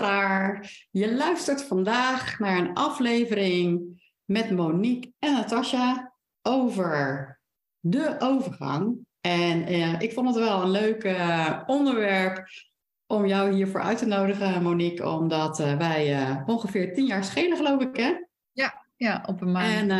Luisteraar. 0.00 0.86
Je 0.90 1.14
luistert 1.14 1.62
vandaag 1.62 2.38
naar 2.38 2.58
een 2.58 2.74
aflevering 2.74 4.02
met 4.24 4.50
Monique 4.50 5.12
en 5.18 5.32
Natasja 5.32 6.14
over 6.42 7.40
de 7.80 8.16
overgang. 8.18 8.98
En 9.20 9.66
eh, 9.66 10.00
ik 10.00 10.12
vond 10.12 10.26
het 10.34 10.44
wel 10.44 10.62
een 10.62 10.70
leuk 10.70 11.04
eh, 11.04 11.60
onderwerp 11.66 12.48
om 13.06 13.26
jou 13.26 13.52
hiervoor 13.52 13.80
uit 13.80 13.98
te 13.98 14.06
nodigen, 14.06 14.62
Monique, 14.62 15.08
omdat 15.08 15.60
uh, 15.60 15.76
wij 15.76 16.28
uh, 16.28 16.42
ongeveer 16.46 16.94
tien 16.94 17.06
jaar 17.06 17.24
schelen, 17.24 17.56
geloof 17.56 17.80
ik, 17.80 17.96
hè? 17.96 18.12
Ja, 18.52 18.86
ja 18.96 19.24
op 19.26 19.40
een 19.40 19.52
maand. 19.52 19.90
En 19.90 19.96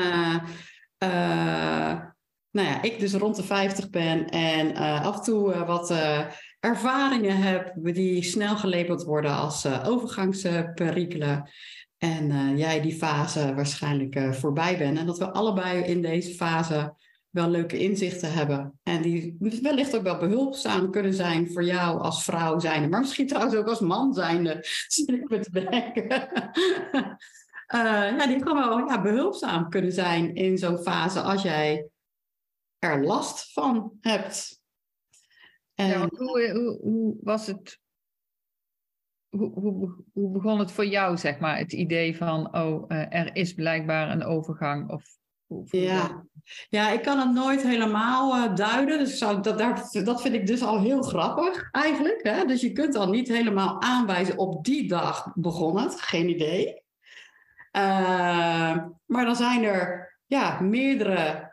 nou 2.50 2.68
ja, 2.68 2.82
ik 2.82 3.00
dus 3.00 3.12
rond 3.12 3.36
de 3.36 3.42
50 3.42 3.90
ben 3.90 4.28
en 4.28 4.76
af 4.76 5.16
en 5.16 5.22
toe 5.22 5.64
wat 5.64 5.90
ervaringen 6.64 7.36
heb 7.36 7.72
die 7.74 8.22
snel 8.22 8.56
gelabeld 8.56 9.04
worden 9.04 9.36
als 9.36 9.66
overgangsperikelen. 9.66 11.50
En 11.98 12.56
jij 12.56 12.80
die 12.80 12.94
fase 12.94 13.54
waarschijnlijk 13.54 14.34
voorbij 14.34 14.78
bent. 14.78 14.98
En 14.98 15.06
dat 15.06 15.18
we 15.18 15.32
allebei 15.32 15.84
in 15.84 16.02
deze 16.02 16.34
fase 16.34 16.94
wel 17.34 17.48
leuke 17.48 17.78
inzichten 17.78 18.32
hebben. 18.32 18.78
En 18.82 19.02
die 19.02 19.36
wellicht 19.62 19.96
ook 19.96 20.02
wel 20.02 20.18
behulpzaam 20.18 20.90
kunnen 20.90 21.14
zijn 21.14 21.52
voor 21.52 21.64
jou 21.64 22.00
als 22.00 22.24
vrouw 22.24 22.58
zijnde. 22.58 22.88
Maar 22.88 23.00
misschien 23.00 23.26
trouwens 23.26 23.54
ook 23.54 23.68
als 23.68 23.80
man 23.80 24.14
zijnde, 24.14 24.54
uh, 25.28 25.40
ja, 28.18 28.26
die 28.26 28.38
gewoon 28.42 28.68
wel 28.68 28.78
ja, 28.88 29.02
behulpzaam 29.02 29.68
kunnen 29.68 29.92
zijn 29.92 30.34
in 30.34 30.58
zo'n 30.58 30.78
fase 30.78 31.20
als 31.20 31.42
jij 31.42 31.88
er 32.78 33.04
last 33.04 33.52
van 33.52 33.92
hebt. 34.00 34.62
En, 35.74 35.88
ja, 35.88 36.08
hoe, 36.08 36.50
hoe, 36.52 36.78
hoe, 36.82 37.16
was 37.20 37.46
het 37.46 37.80
hoe, 39.28 39.52
hoe, 39.52 40.04
hoe, 40.12 40.30
begon 40.30 40.58
het 40.58 40.72
voor 40.72 40.86
jou, 40.86 41.16
zeg 41.16 41.38
maar, 41.38 41.58
het 41.58 41.72
idee 41.72 42.16
van, 42.16 42.56
oh, 42.56 42.84
uh, 42.88 43.14
er 43.14 43.36
is 43.36 43.54
blijkbaar 43.54 44.10
een 44.10 44.24
overgang? 44.24 44.90
Of 44.90 45.02
ja. 45.70 46.26
ja, 46.68 46.90
ik 46.90 47.02
kan 47.02 47.18
het 47.18 47.32
nooit 47.32 47.62
helemaal 47.62 48.36
uh, 48.36 48.54
duiden. 48.54 48.98
Dus 48.98 49.18
zou, 49.18 49.42
dat, 49.42 49.58
daar, 49.58 49.88
dat 50.04 50.22
vind 50.22 50.34
ik 50.34 50.46
dus 50.46 50.62
al 50.62 50.80
heel 50.80 51.02
grappig 51.02 51.68
eigenlijk. 51.70 52.22
Hè? 52.22 52.44
Dus 52.44 52.60
je 52.60 52.72
kunt 52.72 52.94
al 52.94 53.08
niet 53.08 53.28
helemaal 53.28 53.82
aanwijzen 53.82 54.38
op 54.38 54.64
die 54.64 54.88
dag 54.88 55.32
begon 55.34 55.78
het. 55.78 56.00
Geen 56.00 56.28
idee. 56.28 56.82
Uh, 57.76 58.76
maar 59.06 59.24
dan 59.24 59.36
zijn 59.36 59.64
er 59.64 60.14
ja, 60.26 60.60
meerdere 60.60 61.43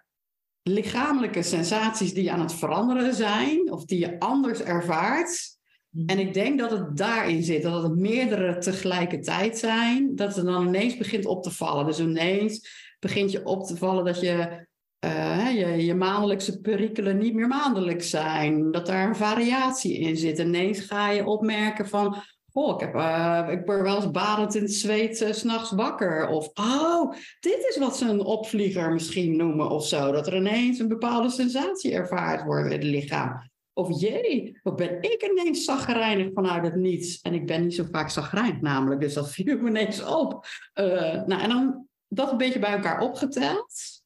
lichamelijke 0.63 1.41
sensaties 1.41 2.13
die 2.13 2.31
aan 2.31 2.39
het 2.39 2.53
veranderen 2.53 3.13
zijn. 3.13 3.71
Of 3.71 3.85
die 3.85 3.99
je 3.99 4.19
anders 4.19 4.61
ervaart. 4.61 5.59
Mhm. 5.89 6.09
En 6.09 6.19
ik 6.19 6.33
denk 6.33 6.59
dat 6.59 6.71
het 6.71 6.97
daarin 6.97 7.43
zit, 7.43 7.63
dat 7.63 7.83
het 7.83 7.95
meerdere 7.95 8.57
tegelijkertijd 8.57 9.57
zijn, 9.57 10.15
dat 10.15 10.35
het 10.35 10.45
dan 10.45 10.67
ineens 10.67 10.97
begint 10.97 11.25
op 11.25 11.43
te 11.43 11.51
vallen. 11.51 11.85
Dus 11.85 11.99
ineens 11.99 12.69
begint 12.99 13.31
je 13.31 13.45
op 13.45 13.65
te 13.65 13.77
vallen 13.77 14.05
dat 14.05 14.19
je, 14.19 14.65
uh, 15.05 15.51
je, 15.53 15.85
je 15.85 15.95
maandelijkse 15.95 16.61
perikelen 16.61 17.17
niet 17.17 17.33
meer 17.33 17.47
maandelijks 17.47 18.09
zijn. 18.09 18.71
Dat 18.71 18.85
daar 18.85 19.07
een 19.07 19.15
variatie 19.15 19.97
in 19.97 20.17
zit. 20.17 20.39
Ineens 20.39 20.79
ga 20.79 21.09
je 21.09 21.25
opmerken 21.25 21.87
van, 21.87 22.15
oh, 22.53 22.73
ik, 22.73 22.79
heb, 22.79 22.95
uh, 22.95 23.47
ik 23.51 23.65
word 23.65 23.81
wel 23.81 23.95
eens 23.95 24.11
badend 24.11 24.55
in 24.55 24.61
het 24.61 24.73
zweet 24.73 25.21
uh, 25.21 25.31
s'nachts 25.31 25.71
wakker. 25.71 26.27
Of, 26.27 26.49
oh, 26.53 27.13
dit 27.39 27.65
is 27.69 27.77
wat 27.77 27.97
ze 27.97 28.05
een 28.05 28.25
opvlieger 28.25 28.93
misschien 28.93 29.35
noemen 29.35 29.69
of 29.69 29.87
zo. 29.87 30.11
Dat 30.11 30.27
er 30.27 30.35
ineens 30.35 30.79
een 30.79 30.87
bepaalde 30.87 31.29
sensatie 31.29 31.93
ervaard 31.93 32.43
wordt 32.43 32.65
in 32.65 32.71
het 32.71 32.83
lichaam. 32.83 33.49
Of 33.73 33.99
jee, 34.01 34.59
wat 34.63 34.75
ben 34.75 35.01
ik 35.01 35.31
ineens 35.31 35.65
zagrijnig 35.65 36.29
vanuit 36.33 36.63
het 36.63 36.75
niets. 36.75 37.21
En 37.21 37.33
ik 37.33 37.45
ben 37.45 37.61
niet 37.61 37.75
zo 37.75 37.85
vaak 37.91 38.09
zagrijnig 38.09 38.61
namelijk, 38.61 39.01
dus 39.01 39.13
dat 39.13 39.31
viel 39.33 39.57
me 39.57 39.69
ineens 39.69 40.03
op. 40.03 40.45
nou, 40.73 41.41
en 41.41 41.49
dan 41.49 41.87
dat 42.07 42.31
een 42.31 42.37
beetje 42.37 42.59
bij 42.59 42.73
elkaar 42.73 43.01
opgeteld. 43.01 44.01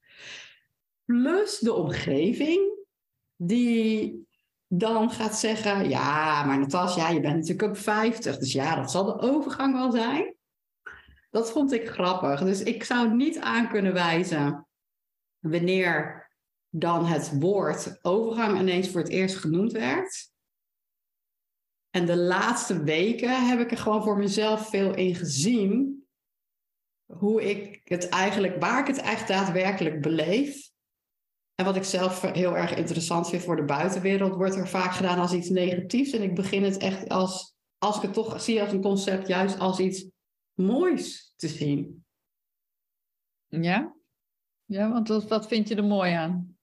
Plus 1.05 1.59
de 1.59 1.73
omgeving, 1.73 2.73
die 3.35 4.25
dan 4.67 5.11
gaat 5.11 5.37
zeggen: 5.37 5.89
Ja, 5.89 6.43
maar 6.43 6.59
Natas, 6.59 6.95
ja, 6.95 7.09
je 7.09 7.19
bent 7.19 7.35
natuurlijk 7.35 7.69
ook 7.69 7.77
50, 7.77 8.37
dus 8.37 8.51
ja, 8.51 8.75
dat 8.75 8.91
zal 8.91 9.05
de 9.05 9.19
overgang 9.19 9.73
wel 9.73 9.91
zijn. 9.91 10.35
Dat 11.29 11.51
vond 11.51 11.71
ik 11.71 11.89
grappig. 11.89 12.43
Dus 12.43 12.63
ik 12.63 12.83
zou 12.83 13.13
niet 13.13 13.39
aan 13.39 13.69
kunnen 13.69 13.93
wijzen 13.93 14.67
wanneer 15.39 16.29
dan 16.69 17.05
het 17.05 17.39
woord 17.39 17.99
overgang 18.01 18.59
ineens 18.59 18.89
voor 18.89 19.01
het 19.01 19.09
eerst 19.09 19.35
genoemd 19.35 19.71
werd. 19.71 20.33
En 21.89 22.05
de 22.05 22.17
laatste 22.17 22.83
weken 22.83 23.47
heb 23.47 23.59
ik 23.59 23.71
er 23.71 23.77
gewoon 23.77 24.03
voor 24.03 24.17
mezelf 24.17 24.69
veel 24.69 24.95
in 24.95 25.15
gezien 25.15 26.03
hoe 27.05 27.43
ik 27.43 27.81
het 27.83 28.09
eigenlijk, 28.09 28.59
waar 28.59 28.79
ik 28.79 28.87
het 28.87 28.97
eigenlijk 28.97 29.39
daadwerkelijk 29.39 30.01
beleef. 30.01 30.69
En 31.55 31.65
wat 31.65 31.75
ik 31.75 31.83
zelf 31.83 32.21
heel 32.21 32.57
erg 32.57 32.75
interessant 32.75 33.29
vind 33.29 33.43
voor 33.43 33.55
de 33.55 33.63
buitenwereld, 33.63 34.35
wordt 34.35 34.55
er 34.55 34.67
vaak 34.67 34.91
gedaan 34.91 35.19
als 35.19 35.33
iets 35.33 35.49
negatiefs. 35.49 36.11
En 36.11 36.21
ik 36.21 36.35
begin 36.35 36.63
het 36.63 36.77
echt 36.77 37.09
als, 37.09 37.55
als 37.77 37.95
ik 37.95 38.01
het 38.01 38.13
toch 38.13 38.41
zie 38.41 38.61
als 38.61 38.71
een 38.71 38.81
concept, 38.81 39.27
juist 39.27 39.59
als 39.59 39.79
iets 39.79 40.05
moois 40.53 41.33
te 41.35 41.47
zien. 41.47 42.05
Ja? 43.47 43.95
Ja, 44.65 44.91
want 44.91 45.07
wat, 45.07 45.27
wat 45.27 45.47
vind 45.47 45.67
je 45.67 45.75
er 45.75 45.83
mooi 45.83 46.11
aan? 46.11 46.57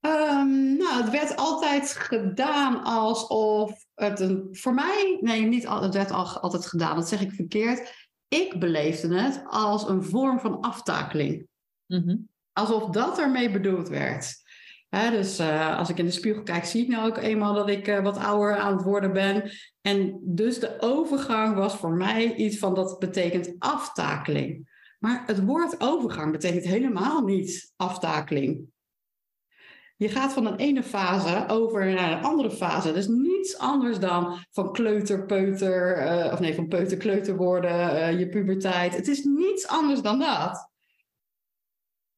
Um, 0.00 0.76
nou, 0.76 1.02
het 1.02 1.10
werd 1.10 1.36
altijd 1.36 1.92
gedaan 1.92 2.82
alsof 2.82 3.86
het 3.94 4.20
een. 4.20 4.48
Voor 4.50 4.74
mij, 4.74 5.18
nee, 5.20 5.42
niet 5.42 5.68
het 5.68 5.94
werd 5.94 6.10
altijd 6.10 6.66
gedaan, 6.66 6.96
dat 6.96 7.08
zeg 7.08 7.20
ik 7.20 7.32
verkeerd 7.32 8.10
ik 8.32 8.60
beleefde 8.60 9.20
het 9.20 9.44
als 9.46 9.88
een 9.88 10.02
vorm 10.02 10.40
van 10.40 10.60
aftakeling. 10.60 11.48
Mhm. 11.86 12.16
Alsof 12.52 12.90
dat 12.90 13.18
ermee 13.18 13.50
bedoeld 13.50 13.88
werd. 13.88 14.34
dus 14.90 15.40
uh, 15.40 15.78
als 15.78 15.88
ik 15.88 15.98
in 15.98 16.04
de 16.04 16.10
spiegel 16.10 16.42
kijk, 16.42 16.64
zie 16.64 16.82
ik 16.82 16.88
nou 16.88 17.08
ook 17.08 17.16
eenmaal 17.16 17.54
dat 17.54 17.68
ik 17.68 17.88
uh, 17.88 18.02
wat 18.02 18.18
ouder 18.18 18.56
aan 18.56 18.72
het 18.72 18.82
worden 18.82 19.12
ben. 19.12 19.50
En 19.80 20.20
dus 20.22 20.58
de 20.58 20.76
overgang 20.80 21.54
was 21.54 21.76
voor 21.76 21.92
mij 21.92 22.34
iets 22.34 22.58
van 22.58 22.74
dat 22.74 22.98
betekent 22.98 23.54
aftakeling. 23.58 24.70
Maar 24.98 25.22
het 25.26 25.44
woord 25.44 25.80
overgang 25.80 26.32
betekent 26.32 26.64
helemaal 26.64 27.24
niet 27.24 27.72
aftakeling. 27.76 28.70
Je 29.96 30.08
gaat 30.08 30.32
van 30.32 30.46
een 30.46 30.56
ene 30.56 30.82
fase 30.82 31.44
over 31.48 31.94
naar 31.94 32.12
een 32.12 32.24
andere 32.24 32.50
fase. 32.50 32.92
Dus 32.92 33.06
niets 33.06 33.58
anders 33.58 33.98
dan 33.98 34.44
van 34.50 34.72
kleuter, 34.72 35.26
peuter, 35.26 36.06
uh, 36.06 36.32
of 36.32 36.40
nee, 36.40 36.54
van 36.54 36.68
peuter, 36.68 36.96
kleuter 36.96 37.36
worden, 37.36 38.18
je 38.18 38.28
puberteit. 38.28 38.96
Het 38.96 39.08
is 39.08 39.24
niets 39.24 39.66
anders 39.68 40.02
dan 40.02 40.18
dat. 40.18 40.71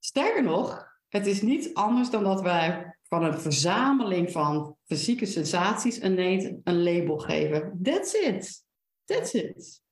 Sterker 0.04 0.42
nog, 0.42 0.98
het 1.08 1.26
is 1.26 1.42
niets 1.42 1.74
anders 1.74 2.10
dan 2.10 2.24
dat 2.24 2.40
wij 2.40 2.98
van 3.02 3.24
een 3.24 3.40
verzameling 3.40 4.30
van 4.30 4.76
fysieke 4.84 5.26
sensaties 5.26 6.02
een, 6.02 6.18
een 6.64 6.82
label 6.82 7.18
geven. 7.18 7.80
That's 7.82 8.12
it. 8.12 8.64
That's 9.04 9.32
it. 9.32 9.82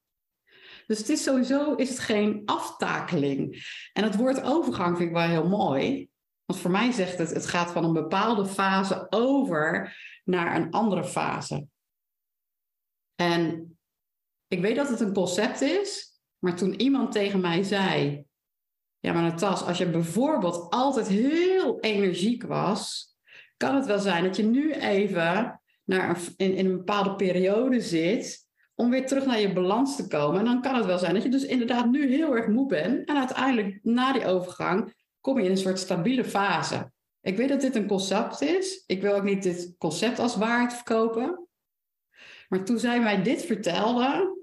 Dus 0.86 0.98
het 0.98 1.08
is 1.08 1.22
sowieso 1.22 1.74
is 1.74 1.88
het 1.88 1.98
geen 1.98 2.42
aftakeling. 2.44 3.64
En 3.92 4.02
het 4.02 4.16
woord 4.16 4.42
overgang 4.42 4.96
vind 4.96 5.08
ik 5.08 5.14
wel 5.14 5.28
heel 5.28 5.48
mooi. 5.48 6.08
Want 6.44 6.60
voor 6.60 6.70
mij 6.70 6.92
zegt 6.92 7.18
het, 7.18 7.30
het 7.30 7.46
gaat 7.46 7.70
van 7.70 7.84
een 7.84 7.92
bepaalde 7.92 8.46
fase 8.46 9.06
over 9.10 9.96
naar 10.24 10.56
een 10.56 10.70
andere 10.70 11.04
fase. 11.04 11.66
En 13.14 13.70
ik 14.46 14.60
weet 14.60 14.76
dat 14.76 14.88
het 14.88 15.00
een 15.00 15.14
concept 15.14 15.60
is, 15.60 16.10
Maar 16.38 16.56
toen 16.56 16.80
iemand 16.80 17.12
tegen 17.12 17.40
mij 17.40 17.62
zei, 17.62 18.26
ja 19.02 19.12
maar 19.12 19.22
Natas, 19.22 19.62
als 19.62 19.78
je 19.78 19.90
bijvoorbeeld 19.90 20.70
altijd 20.70 21.08
heel 21.08 21.80
energiek 21.80 22.42
was, 22.42 23.14
kan 23.56 23.74
het 23.74 23.86
wel 23.86 23.98
zijn 23.98 24.24
dat 24.24 24.36
je 24.36 24.42
nu 24.42 24.72
even 24.72 25.60
naar 25.84 26.20
in 26.36 26.58
een 26.58 26.76
bepaalde 26.76 27.16
periode 27.16 27.80
zit 27.80 28.46
om 28.74 28.90
weer 28.90 29.06
terug 29.06 29.26
naar 29.26 29.40
je 29.40 29.52
balans 29.52 29.96
te 29.96 30.06
komen. 30.06 30.38
En 30.38 30.44
dan 30.44 30.62
kan 30.62 30.74
het 30.74 30.86
wel 30.86 30.98
zijn 30.98 31.14
dat 31.14 31.22
je 31.22 31.28
dus 31.28 31.44
inderdaad 31.44 31.90
nu 31.90 32.08
heel 32.08 32.36
erg 32.36 32.46
moe 32.46 32.66
bent. 32.66 33.08
En 33.08 33.16
uiteindelijk 33.16 33.78
na 33.82 34.12
die 34.12 34.26
overgang 34.26 34.94
kom 35.20 35.38
je 35.38 35.44
in 35.44 35.50
een 35.50 35.56
soort 35.56 35.78
stabiele 35.78 36.24
fase. 36.24 36.92
Ik 37.20 37.36
weet 37.36 37.48
dat 37.48 37.60
dit 37.60 37.74
een 37.74 37.86
concept 37.86 38.40
is. 38.40 38.84
Ik 38.86 39.02
wil 39.02 39.14
ook 39.14 39.22
niet 39.22 39.42
dit 39.42 39.74
concept 39.78 40.18
als 40.18 40.36
waarheid 40.36 40.72
verkopen. 40.72 41.48
Maar 42.48 42.64
toen 42.64 42.78
zij 42.78 43.00
mij 43.00 43.22
dit 43.22 43.44
vertelde, 43.44 44.40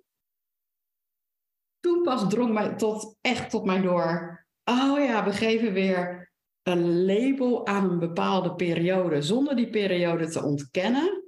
toen 1.80 2.04
pas 2.04 2.30
drong 2.30 2.54
mij 2.54 2.76
tot, 2.76 3.18
echt 3.22 3.50
tot 3.50 3.66
mij 3.66 3.82
door. 3.82 4.39
Oh 4.70 5.00
ja, 5.00 5.24
we 5.24 5.32
geven 5.32 5.74
weer 5.74 6.32
een 6.62 7.06
label 7.06 7.68
aan 7.68 7.90
een 7.90 8.00
bepaalde 8.00 8.56
periode, 8.56 9.22
zonder 9.22 9.56
die 9.56 9.70
periode 9.70 10.30
te 10.30 10.44
ontkennen. 10.44 11.24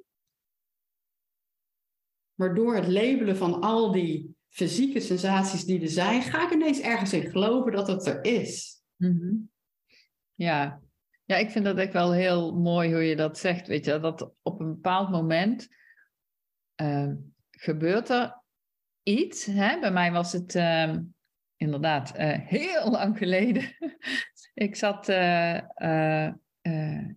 Maar 2.33 2.55
door 2.55 2.75
het 2.75 2.88
labelen 2.88 3.38
van 3.38 3.61
al 3.61 3.91
die 3.91 4.35
fysieke 4.49 4.99
sensaties 4.99 5.65
die 5.65 5.81
er 5.81 5.89
zijn, 5.89 6.21
ga 6.21 6.45
ik 6.45 6.53
ineens 6.53 6.79
ergens 6.79 7.13
in 7.13 7.29
geloven 7.29 7.71
dat 7.71 7.88
het 7.88 8.05
er 8.05 8.23
is. 8.23 8.81
Mhm. 8.95 9.35
Ja. 10.33 10.81
ja, 11.25 11.35
ik 11.35 11.49
vind 11.49 11.65
dat 11.65 11.77
echt 11.77 11.93
wel 11.93 12.13
heel 12.13 12.55
mooi 12.55 12.93
hoe 12.93 13.03
je 13.03 13.15
dat 13.15 13.38
zegt. 13.38 13.67
Weet 13.67 13.85
je, 13.85 13.99
dat 13.99 14.33
op 14.41 14.59
een 14.59 14.73
bepaald 14.73 15.09
moment 15.09 15.67
uh, 16.81 17.11
gebeurt 17.51 18.09
er 18.09 18.41
iets. 19.03 19.45
Hè? 19.45 19.79
Bij 19.79 19.91
mij 19.91 20.11
was 20.11 20.31
het 20.31 20.55
uh, 20.55 20.97
inderdaad 21.62 22.19
uh, 22.19 22.38
heel 22.38 22.92
lang 22.92 23.18
geleden. 23.18 23.63
ik 24.54 24.75
zat 24.75 25.10
eh, 25.10 25.58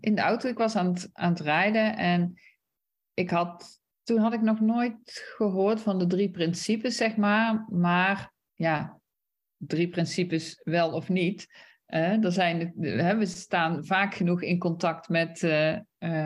in 0.00 0.14
de 0.14 0.20
auto, 0.20 0.48
ik 0.48 0.58
was 0.58 0.76
aan 0.76 0.86
het, 0.86 1.10
aan 1.12 1.30
het 1.30 1.40
rijden 1.40 1.96
en 1.96 2.34
ik 3.14 3.30
had 3.30 3.82
toen 4.02 4.18
had 4.18 4.32
ik 4.32 4.40
nog 4.40 4.60
nooit 4.60 5.24
gehoord 5.36 5.80
van 5.80 5.98
de 5.98 6.06
drie 6.06 6.30
principes, 6.30 6.96
zeg 6.96 7.16
maar. 7.16 7.66
Maar 7.68 8.32
ja, 8.54 9.00
drie 9.56 9.88
principes 9.88 10.60
wel 10.64 10.92
of 10.92 11.08
niet. 11.08 11.46
Er 11.86 12.32
zijn, 12.32 12.72
we 13.18 13.26
staan 13.26 13.84
vaak 13.84 14.14
genoeg 14.14 14.42
in 14.42 14.58
contact 14.58 15.08
met, 15.08 15.42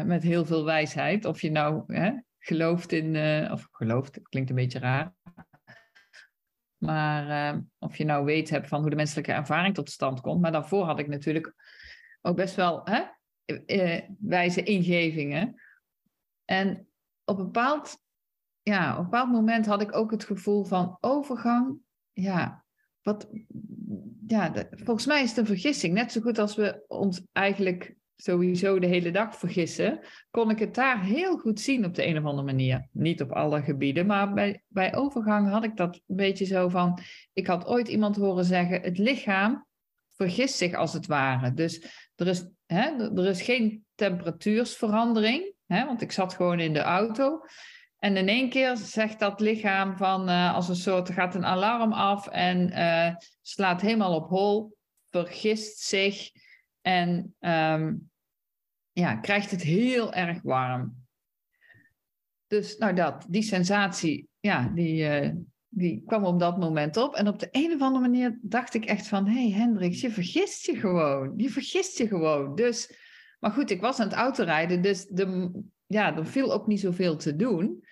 met 0.05 0.23
heel 0.23 0.45
veel 0.45 0.65
wijsheid. 0.65 1.25
Of 1.25 1.41
je 1.41 1.51
nou 1.51 1.85
gelooft 2.39 2.93
in, 2.93 3.17
of 3.51 3.69
gelooft, 3.71 4.21
klinkt 4.23 4.51
een 4.51 4.57
beetje 4.57 4.79
raar. 4.79 5.15
Maar 6.79 7.61
of 7.79 7.97
je 7.97 8.05
nou 8.05 8.25
weet 8.25 8.51
hebt 8.51 8.69
van 8.69 8.81
hoe 8.81 8.91
de 8.91 8.97
menselijke 8.97 9.33
ervaring 9.33 9.75
tot 9.75 9.91
stand 9.91 10.21
komt. 10.21 10.41
Maar 10.41 10.53
daarvoor 10.53 10.85
had 10.85 10.99
ik 10.99 11.09
natuurlijk 11.09 11.55
ook 12.21 12.37
best 12.37 12.55
wel 12.55 12.81
hè, 12.85 13.03
wijze 14.19 14.63
ingevingen. 14.63 15.61
En 16.45 16.89
op 17.25 17.39
een 17.39 17.45
bepaald, 17.45 17.99
ja, 18.63 18.99
op 18.99 19.05
bepaald 19.05 19.31
moment 19.31 19.67
had 19.67 19.83
ik 19.83 19.97
ook 19.97 20.11
het 20.11 20.25
gevoel 20.25 20.65
van 20.65 20.97
overgang. 21.01 21.79
Ja, 22.13 22.65
wat, 23.03 23.29
ja 24.27 24.53
volgens 24.71 25.07
mij 25.07 25.23
is 25.23 25.29
het 25.29 25.39
een 25.39 25.47
vergissing. 25.47 25.95
Net 25.95 26.13
zo 26.13 26.21
goed 26.21 26.39
als 26.39 26.57
we 26.57 26.85
ons 26.87 27.23
eigenlijk 27.33 27.97
sowieso 28.23 28.79
de 28.79 28.87
hele 28.87 29.11
dag 29.11 29.37
vergissen, 29.37 30.01
kon 30.31 30.51
ik 30.51 30.59
het 30.59 30.75
daar 30.75 31.05
heel 31.05 31.39
goed 31.39 31.61
zien 31.61 31.85
op 31.85 31.95
de 31.95 32.07
een 32.07 32.19
of 32.19 32.25
andere 32.25 32.47
manier. 32.47 32.89
Niet 32.93 33.23
op 33.23 33.33
alle 33.33 33.63
gebieden, 33.63 34.07
maar 34.07 34.33
bij, 34.33 34.63
bij 34.69 34.95
overgang 34.95 35.49
had 35.49 35.65
ik 35.65 35.77
dat 35.77 36.01
een 36.07 36.17
beetje 36.17 36.45
zo 36.45 36.69
van. 36.69 36.99
Ik 37.33 37.47
had 37.47 37.67
ooit 37.67 37.89
iemand 37.89 38.17
horen 38.17 38.45
zeggen: 38.45 38.81
het 38.81 38.99
lichaam 38.99 39.67
vergist 40.17 40.57
zich 40.57 40.75
als 40.75 40.93
het 40.93 41.07
ware. 41.07 41.55
Dus 41.55 41.85
er 42.17 42.27
is, 42.27 42.47
hè, 42.67 43.13
er 43.17 43.27
is 43.27 43.43
geen 43.43 43.85
temperatuursverandering. 43.95 45.53
Hè? 45.67 45.85
Want 45.85 46.03
ik 46.03 46.13
zat 46.13 46.35
gewoon 46.35 46.61
in 46.61 46.73
de 46.73 46.81
auto. 46.81 47.41
En 47.99 48.17
in 48.17 48.29
één 48.29 48.49
keer 48.49 48.77
zegt 48.77 49.19
dat 49.19 49.41
lichaam 49.41 49.97
van 49.97 50.29
uh, 50.29 50.55
als 50.55 50.69
een 50.69 50.77
soort, 50.77 51.11
gaat 51.11 51.35
een 51.35 51.45
alarm 51.45 51.93
af 51.93 52.29
en 52.29 52.71
uh, 52.71 53.15
slaat 53.43 53.81
helemaal 53.81 54.15
op 54.15 54.29
hol, 54.29 54.77
vergist 55.11 55.79
zich 55.79 56.31
en 56.89 57.35
um, 57.41 58.11
ja, 58.93 59.17
krijgt 59.17 59.51
het 59.51 59.63
heel 59.63 60.13
erg 60.13 60.43
warm. 60.43 61.07
Dus 62.47 62.77
nou 62.77 62.95
dat, 62.95 63.27
die 63.29 63.43
sensatie, 63.43 64.29
ja, 64.41 64.73
die, 64.75 65.23
uh, 65.23 65.31
die 65.69 66.03
kwam 66.07 66.25
op 66.25 66.41
dat 66.41 66.59
moment 66.59 66.97
op. 66.97 67.15
En 67.15 67.29
op 67.29 67.39
de 67.39 67.49
een 67.51 67.73
of 67.73 67.81
andere 67.81 68.09
manier 68.09 68.39
dacht 68.43 68.75
ik 68.75 68.85
echt 68.85 69.09
van, 69.09 69.27
hé 69.27 69.49
hey 69.49 69.61
Hendrik, 69.61 69.93
je 69.93 70.11
vergist 70.11 70.67
je 70.67 70.77
gewoon. 70.77 71.33
Je 71.37 71.51
vergist 71.51 71.99
je 71.99 72.09
gewoon. 72.09 72.55
Dus 72.55 73.07
maar 73.39 73.51
goed, 73.51 73.71
ik 73.71 73.81
was 73.81 74.01
aan 74.01 74.09
het 74.09 74.17
autorijden, 74.17 74.83
dus 74.83 75.07
de, 75.07 75.51
ja, 75.87 76.17
er 76.17 76.27
viel 76.27 76.53
ook 76.53 76.67
niet 76.67 76.81
zoveel 76.81 77.17
te 77.17 77.37
doen. 77.37 77.85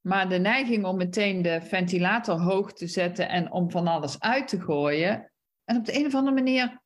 Maar 0.00 0.28
de 0.28 0.38
neiging 0.38 0.84
om 0.84 0.96
meteen 0.96 1.42
de 1.42 1.60
ventilator 1.62 2.40
hoog 2.40 2.72
te 2.72 2.86
zetten 2.86 3.28
en 3.28 3.52
om 3.52 3.70
van 3.70 3.86
alles 3.86 4.20
uit 4.20 4.48
te 4.48 4.60
gooien. 4.60 5.32
En 5.64 5.76
op 5.76 5.84
de 5.84 5.98
een 5.98 6.06
of 6.06 6.14
andere 6.14 6.34
manier 6.34 6.80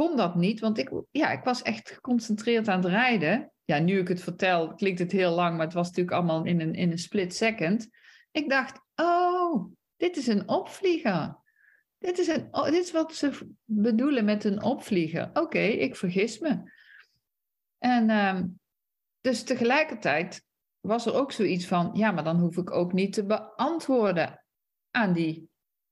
kon 0.00 0.16
dat 0.16 0.34
niet, 0.34 0.60
want 0.60 0.78
ik, 0.78 0.90
ja, 1.10 1.30
ik 1.30 1.44
was 1.44 1.62
echt 1.62 1.90
geconcentreerd 1.90 2.68
aan 2.68 2.82
het 2.82 2.90
rijden. 2.90 3.52
Ja, 3.64 3.78
nu 3.78 3.98
ik 3.98 4.08
het 4.08 4.22
vertel, 4.22 4.74
klinkt 4.74 4.98
het 4.98 5.12
heel 5.12 5.34
lang, 5.34 5.56
maar 5.56 5.66
het 5.66 5.74
was 5.74 5.86
natuurlijk 5.86 6.16
allemaal 6.16 6.44
in 6.44 6.60
een, 6.60 6.74
in 6.74 6.90
een 6.90 6.98
split 6.98 7.34
second. 7.34 7.88
Ik 8.30 8.48
dacht, 8.48 8.80
oh, 8.94 9.72
dit 9.96 10.16
is 10.16 10.26
een 10.26 10.48
opvlieger. 10.48 11.38
Dit 11.98 12.18
is, 12.18 12.26
een, 12.26 12.48
oh, 12.50 12.64
dit 12.64 12.84
is 12.84 12.90
wat 12.90 13.14
ze 13.14 13.50
bedoelen 13.64 14.24
met 14.24 14.44
een 14.44 14.62
opvlieger. 14.62 15.30
Oké, 15.32 15.58
ik 15.58 15.96
vergis 15.96 16.38
me. 16.38 16.72
En 17.78 18.08
uh, 18.08 18.40
dus 19.20 19.42
tegelijkertijd 19.42 20.44
was 20.80 21.06
er 21.06 21.14
ook 21.14 21.32
zoiets 21.32 21.66
van, 21.66 21.90
ja, 21.92 22.10
maar 22.10 22.24
dan 22.24 22.40
hoef 22.40 22.56
ik 22.56 22.70
ook 22.70 22.92
niet 22.92 23.12
te 23.12 23.26
beantwoorden 23.26 24.44
aan 24.90 25.12
die, 25.12 25.48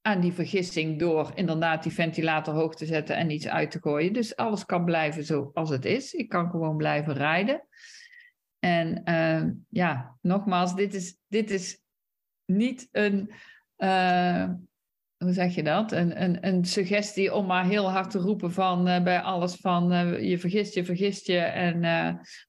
aan 0.09 0.21
die 0.21 0.33
vergissing 0.33 0.99
door 0.99 1.33
inderdaad 1.35 1.83
die 1.83 1.93
ventilator 1.93 2.55
hoog 2.55 2.75
te 2.75 2.87
zetten 2.87 3.17
en 3.17 3.31
iets 3.31 3.49
uit 3.49 3.71
te 3.71 3.81
gooien. 3.81 4.13
Dus 4.13 4.37
alles 4.37 4.65
kan 4.65 4.85
blijven 4.85 5.25
zoals 5.25 5.71
het 5.71 5.85
is. 5.85 6.15
Ik 6.15 6.29
kan 6.29 6.51
gewoon 6.51 6.77
blijven 6.77 7.15
rijden. 7.15 7.67
En 8.59 9.03
uh, 9.05 9.53
ja, 9.69 10.17
nogmaals, 10.21 10.75
dit 10.75 10.95
is, 10.95 11.19
dit 11.27 11.51
is 11.51 11.83
niet 12.45 12.89
een, 12.93 13.33
uh, 13.77 14.49
hoe 15.17 15.33
zeg 15.33 15.55
je 15.55 15.63
dat? 15.63 15.93
Een, 15.93 16.47
een, 16.47 16.65
suggestie 16.65 17.35
om 17.35 17.47
maar 17.47 17.67
heel 17.67 17.91
hard 17.91 18.11
te 18.11 18.19
roepen 18.19 18.53
van 18.53 18.89
uh, 18.89 19.03
bij 19.03 19.21
alles 19.21 19.57
van 19.57 19.89
je 20.25 20.39
vergist 20.39 20.75
je, 20.75 20.85
vergist 20.85 21.27
je. 21.27 21.39
En, 21.39 21.81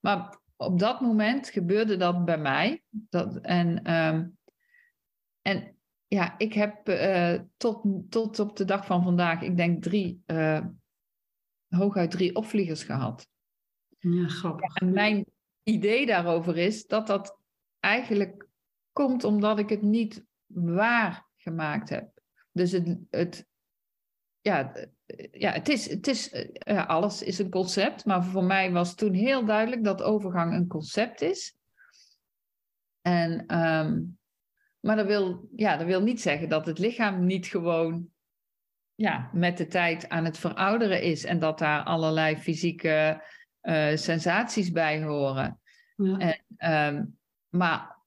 maar 0.01 0.39
op 0.55 0.79
dat 0.79 1.01
moment 1.01 1.49
gebeurde 1.49 1.97
dat 1.97 2.25
bij 2.25 2.37
mij. 2.37 2.83
Dat, 2.89 3.35
en, 3.41 3.93
um, 3.93 4.37
en 5.41 5.78
ja, 6.09 6.37
ik 6.37 6.53
heb 6.53 6.85
tot, 7.57 7.85
tot 8.09 8.39
op 8.39 8.55
de 8.55 8.65
dag 8.65 8.85
van 8.85 9.03
vandaag, 9.03 9.41
ik 9.41 9.57
denk 9.57 9.83
drie, 9.83 10.23
hooguit 11.67 12.11
drie 12.11 12.35
opvliegers 12.35 12.83
gehad. 12.83 13.27
Ja, 13.99 14.27
grappig. 14.27 14.75
En 14.75 14.91
mijn 14.91 15.25
idee 15.63 16.05
daarover 16.05 16.57
is 16.57 16.85
dat 16.85 17.07
dat 17.07 17.37
eigenlijk 17.79 18.47
komt 18.91 19.23
omdat 19.23 19.59
ik 19.59 19.69
het 19.69 19.81
niet 19.81 20.25
waar 20.45 21.27
gemaakt 21.35 21.89
heb. 21.89 22.21
Dus 22.51 22.71
het, 22.71 22.97
het, 23.09 23.45
ja, 24.41 24.73
ja, 25.31 25.51
het 25.51 25.69
is, 25.69 25.89
het 25.89 26.07
is 26.07 26.47
ja, 26.51 26.83
alles 26.83 27.21
is 27.21 27.39
een 27.39 27.49
concept, 27.49 28.05
maar 28.05 28.23
voor 28.23 28.43
mij 28.43 28.71
was 28.71 28.95
toen 28.95 29.13
heel 29.13 29.45
duidelijk 29.45 29.83
dat 29.83 30.01
overgang 30.01 30.53
een 30.53 30.67
concept 30.67 31.21
is. 31.21 31.57
En, 33.01 33.57
um, 33.57 34.18
maar 34.79 34.95
dat 34.95 35.05
wil, 35.05 35.49
ja, 35.55 35.77
dat 35.77 35.87
wil 35.87 36.01
niet 36.01 36.21
zeggen 36.21 36.49
dat 36.49 36.65
het 36.65 36.79
lichaam 36.79 37.25
niet 37.25 37.47
gewoon 37.47 38.07
ja, 38.95 39.29
met 39.33 39.57
de 39.57 39.67
tijd 39.67 40.09
aan 40.09 40.25
het 40.25 40.37
verouderen 40.37 41.01
is 41.01 41.25
en 41.25 41.39
dat 41.39 41.59
daar 41.59 41.83
allerlei 41.83 42.37
fysieke 42.37 43.23
uh, 43.61 43.95
sensaties 43.95 44.71
bij 44.71 45.03
horen. 45.03 45.59
Ja. 45.95 46.17
En, 46.57 46.95
um, 46.95 47.17
maar 47.49 47.97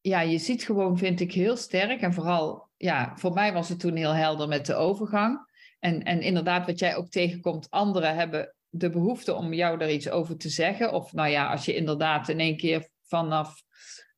ja, 0.00 0.20
je 0.20 0.38
ziet 0.38 0.64
gewoon, 0.64 0.98
vind 0.98 1.20
ik, 1.20 1.32
heel 1.32 1.56
sterk 1.56 2.00
en 2.00 2.12
vooral 2.12 2.64
ja, 2.76 3.16
voor 3.16 3.32
mij 3.32 3.52
was 3.52 3.68
het 3.68 3.80
toen 3.80 3.96
heel 3.96 4.14
helder 4.14 4.48
met 4.48 4.66
de 4.66 4.74
overgang. 4.74 5.52
En, 5.78 6.02
en 6.02 6.20
inderdaad, 6.20 6.66
wat 6.66 6.78
jij 6.78 6.96
ook 6.96 7.08
tegenkomt, 7.08 7.70
anderen 7.70 8.14
hebben 8.14 8.54
de 8.68 8.90
behoefte 8.90 9.34
om 9.34 9.52
jou 9.52 9.78
daar 9.78 9.90
iets 9.90 10.10
over 10.10 10.36
te 10.36 10.48
zeggen. 10.48 10.92
Of 10.92 11.12
nou 11.12 11.28
ja, 11.28 11.50
als 11.50 11.64
je 11.64 11.74
inderdaad 11.74 12.28
in 12.28 12.40
één 12.40 12.56
keer 12.56 12.88
vanaf, 13.02 13.62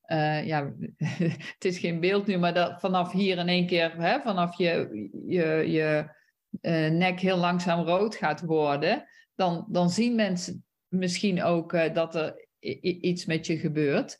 uh, 0.06 0.46
ja, 0.46 0.72
het 1.54 1.64
is 1.64 1.78
geen 1.78 2.00
beeld 2.00 2.26
nu, 2.26 2.38
maar 2.38 2.54
dat 2.54 2.80
vanaf 2.80 3.12
hier 3.12 3.38
in 3.38 3.48
één 3.48 3.66
keer, 3.66 3.94
hè, 3.96 4.20
vanaf 4.20 4.58
je, 4.58 5.08
je, 5.26 5.70
je 5.70 6.14
uh, 6.60 6.90
nek 6.90 7.20
heel 7.20 7.36
langzaam 7.36 7.84
rood 7.84 8.14
gaat 8.14 8.40
worden, 8.40 9.08
dan, 9.34 9.66
dan 9.68 9.90
zien 9.90 10.14
mensen 10.14 10.64
misschien 10.88 11.42
ook 11.42 11.72
uh, 11.72 11.94
dat 11.94 12.14
er 12.14 12.46
iets 12.80 13.24
met 13.24 13.46
je 13.46 13.58
gebeurt. 13.58 14.16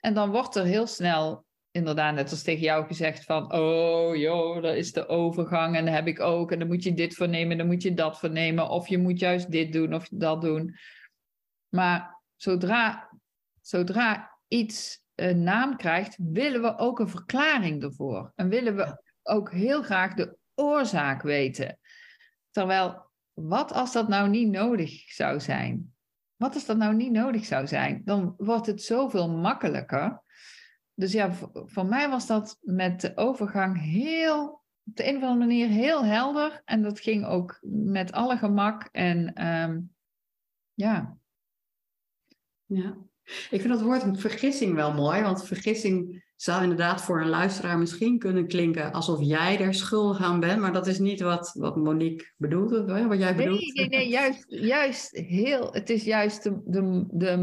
En 0.00 0.14
dan 0.14 0.30
wordt 0.30 0.56
er 0.56 0.64
heel 0.64 0.86
snel 0.86 1.44
inderdaad, 1.70 2.14
net 2.14 2.30
als 2.30 2.42
tegen 2.42 2.62
jou 2.62 2.86
gezegd 2.86 3.24
van, 3.24 3.52
oh 3.52 4.16
joh, 4.16 4.62
dat 4.62 4.74
is 4.74 4.92
de 4.92 5.08
overgang 5.08 5.76
en 5.76 5.84
dat 5.84 5.94
heb 5.94 6.06
ik 6.06 6.20
ook. 6.20 6.52
En 6.52 6.58
dan 6.58 6.68
moet 6.68 6.82
je 6.82 6.94
dit 6.94 7.14
voor 7.14 7.28
nemen, 7.28 7.58
dan 7.58 7.66
moet 7.66 7.82
je 7.82 7.94
dat 7.94 8.18
voor 8.18 8.30
nemen. 8.30 8.68
Of 8.68 8.88
je 8.88 8.98
moet 8.98 9.18
juist 9.18 9.50
dit 9.50 9.72
doen 9.72 9.94
of 9.94 10.08
dat 10.10 10.40
doen. 10.40 10.76
Maar 11.68 12.22
zodra, 12.36 13.10
zodra 13.60 14.38
iets 14.48 15.04
een 15.16 15.42
naam 15.42 15.76
krijgt, 15.76 16.16
willen 16.18 16.62
we 16.62 16.78
ook 16.78 16.98
een 16.98 17.08
verklaring 17.08 17.82
ervoor. 17.82 18.32
En 18.34 18.48
willen 18.48 18.76
we 18.76 19.02
ook 19.22 19.52
heel 19.52 19.82
graag 19.82 20.14
de 20.14 20.36
oorzaak 20.54 21.22
weten. 21.22 21.78
Terwijl, 22.50 23.10
wat 23.32 23.72
als 23.72 23.92
dat 23.92 24.08
nou 24.08 24.28
niet 24.28 24.48
nodig 24.48 25.12
zou 25.12 25.40
zijn? 25.40 25.94
Wat 26.36 26.54
als 26.54 26.66
dat 26.66 26.76
nou 26.76 26.94
niet 26.94 27.12
nodig 27.12 27.44
zou 27.44 27.66
zijn? 27.66 28.02
Dan 28.04 28.34
wordt 28.36 28.66
het 28.66 28.82
zoveel 28.82 29.30
makkelijker. 29.30 30.22
Dus 30.94 31.12
ja, 31.12 31.32
voor, 31.52 31.86
mij 31.86 32.08
was 32.08 32.26
dat 32.26 32.58
met 32.60 33.00
de 33.00 33.16
overgang 33.16 33.80
heel, 33.82 34.48
op 34.84 34.96
de 34.96 35.08
een 35.08 35.16
of 35.16 35.22
andere 35.22 35.38
manier 35.38 35.68
heel 35.68 36.04
helder. 36.04 36.62
En 36.64 36.82
dat 36.82 37.00
ging 37.00 37.26
ook 37.26 37.58
met 37.68 38.12
alle 38.12 38.36
gemak. 38.36 38.88
En 38.92 39.32
ehm, 39.32 39.80
ja. 40.74 41.18
Ja, 42.64 42.96
ik 43.50 43.60
vind 43.60 43.68
dat 43.68 43.82
woord 43.82 44.04
vergissing 44.12 44.74
wel 44.74 44.92
mooi, 44.92 45.22
want 45.22 45.46
vergissing 45.46 46.24
zou 46.36 46.62
inderdaad 46.62 47.02
voor 47.02 47.20
een 47.20 47.28
luisteraar 47.28 47.78
misschien 47.78 48.18
kunnen 48.18 48.46
klinken 48.46 48.92
alsof 48.92 49.18
jij 49.20 49.60
er 49.60 49.74
schuldig 49.74 50.22
aan 50.22 50.40
bent, 50.40 50.60
maar 50.60 50.72
dat 50.72 50.86
is 50.86 50.98
niet 50.98 51.20
wat, 51.20 51.54
wat 51.58 51.76
Monique 51.76 52.32
bedoelt, 52.36 52.70
wat 52.86 53.18
jij 53.18 53.36
bedoelt. 53.36 53.74
Nee, 53.74 53.88
nee, 53.88 53.98
nee, 53.98 54.08
juist, 54.08 54.44
juist 54.48 55.16
heel, 55.16 55.68
het 55.72 55.90
is 55.90 56.04
juist 56.04 56.42
de, 56.42 56.60
de, 56.64 57.04
de 57.10 57.36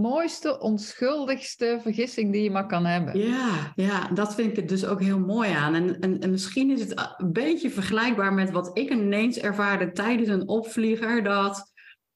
mooiste, 0.00 0.60
onschuldigste 0.60 1.78
vergissing 1.82 2.32
die 2.32 2.42
je 2.42 2.50
maar 2.50 2.66
kan 2.66 2.84
hebben. 2.84 3.18
Ja, 3.18 3.72
ja, 3.76 4.08
dat 4.08 4.34
vind 4.34 4.50
ik 4.50 4.56
het 4.56 4.68
dus 4.68 4.86
ook 4.86 5.00
heel 5.00 5.20
mooi 5.20 5.50
aan. 5.50 5.74
En, 5.74 5.98
en, 6.00 6.18
en 6.18 6.30
misschien 6.30 6.70
is 6.70 6.80
het 6.80 7.14
een 7.16 7.32
beetje 7.32 7.70
vergelijkbaar 7.70 8.32
met 8.32 8.50
wat 8.50 8.70
ik 8.78 8.90
ineens 8.90 9.38
ervaarde 9.38 9.92
tijdens 9.92 10.28
een 10.28 10.48
opvlieger, 10.48 11.22
dat 11.22 11.72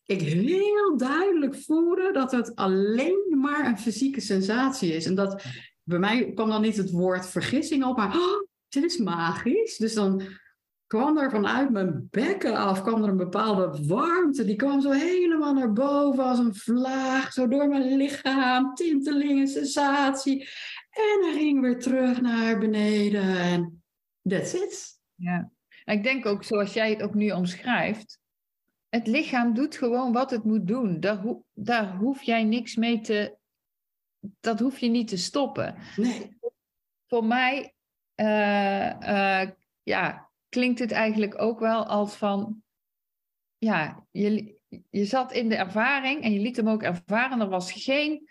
ik 0.06 0.20
heel 0.20 0.96
duidelijk 0.96 1.56
voelde 1.56 2.12
dat 2.12 2.32
het 2.32 2.54
alleen 2.54 3.38
maar 3.40 3.66
een 3.66 3.78
fysieke 3.78 4.20
sensatie 4.20 4.92
is. 4.92 5.06
En 5.06 5.14
dat 5.14 5.42
bij 5.82 5.98
mij 5.98 6.32
kwam 6.32 6.48
dan 6.48 6.62
niet 6.62 6.76
het 6.76 6.90
woord 6.90 7.26
vergissing 7.26 7.84
op, 7.84 7.96
maar 7.96 8.16
oh, 8.16 8.46
dit 8.68 8.84
is 8.84 8.98
magisch. 8.98 9.76
Dus 9.76 9.94
dan 9.94 10.22
kwam 10.86 11.18
er 11.18 11.30
vanuit 11.30 11.70
mijn 11.70 12.08
bekken 12.10 12.56
af 12.56 12.82
kwam 12.82 13.02
er 13.02 13.08
een 13.08 13.16
bepaalde 13.16 13.86
warmte. 13.86 14.44
Die 14.44 14.56
kwam 14.56 14.80
zo 14.80 14.90
helemaal 14.90 15.54
naar 15.54 15.72
boven 15.72 16.24
als 16.24 16.38
een 16.38 16.54
vlaag, 16.54 17.32
zo 17.32 17.48
door 17.48 17.68
mijn 17.68 17.96
lichaam, 17.96 18.74
tintelingen, 18.74 19.48
sensatie. 19.48 20.48
En 20.90 21.20
dan 21.20 21.32
ging 21.32 21.60
weer 21.60 21.78
terug 21.78 22.20
naar 22.20 22.58
beneden 22.58 23.36
en 23.38 23.82
that's 24.22 24.52
it. 24.52 25.00
Ja, 25.14 25.50
ik 25.84 26.02
denk 26.02 26.26
ook 26.26 26.44
zoals 26.44 26.72
jij 26.72 26.90
het 26.90 27.02
ook 27.02 27.14
nu 27.14 27.30
omschrijft, 27.30 28.18
het 28.94 29.06
lichaam 29.06 29.54
doet 29.54 29.76
gewoon 29.76 30.12
wat 30.12 30.30
het 30.30 30.44
moet 30.44 30.66
doen. 30.66 31.00
Daar, 31.00 31.24
daar 31.52 31.96
hoef 31.96 32.22
jij 32.22 32.44
niks 32.44 32.76
mee 32.76 33.00
te. 33.00 33.36
Dat 34.40 34.60
hoef 34.60 34.78
je 34.78 34.88
niet 34.88 35.08
te 35.08 35.16
stoppen. 35.16 35.74
Nee. 35.96 36.38
Voor 37.06 37.24
mij 37.24 37.74
uh, 38.16 39.00
uh, 39.00 39.50
ja, 39.82 40.30
klinkt 40.48 40.78
het 40.78 40.92
eigenlijk 40.92 41.40
ook 41.40 41.60
wel 41.60 41.86
als 41.86 42.14
van. 42.14 42.62
Ja, 43.58 44.06
je, 44.10 44.58
je 44.90 45.04
zat 45.04 45.32
in 45.32 45.48
de 45.48 45.56
ervaring 45.56 46.22
en 46.22 46.32
je 46.32 46.40
liet 46.40 46.56
hem 46.56 46.68
ook 46.68 46.82
ervaren. 46.82 47.40
Er 47.40 47.48
was 47.48 47.72
geen, 47.72 48.28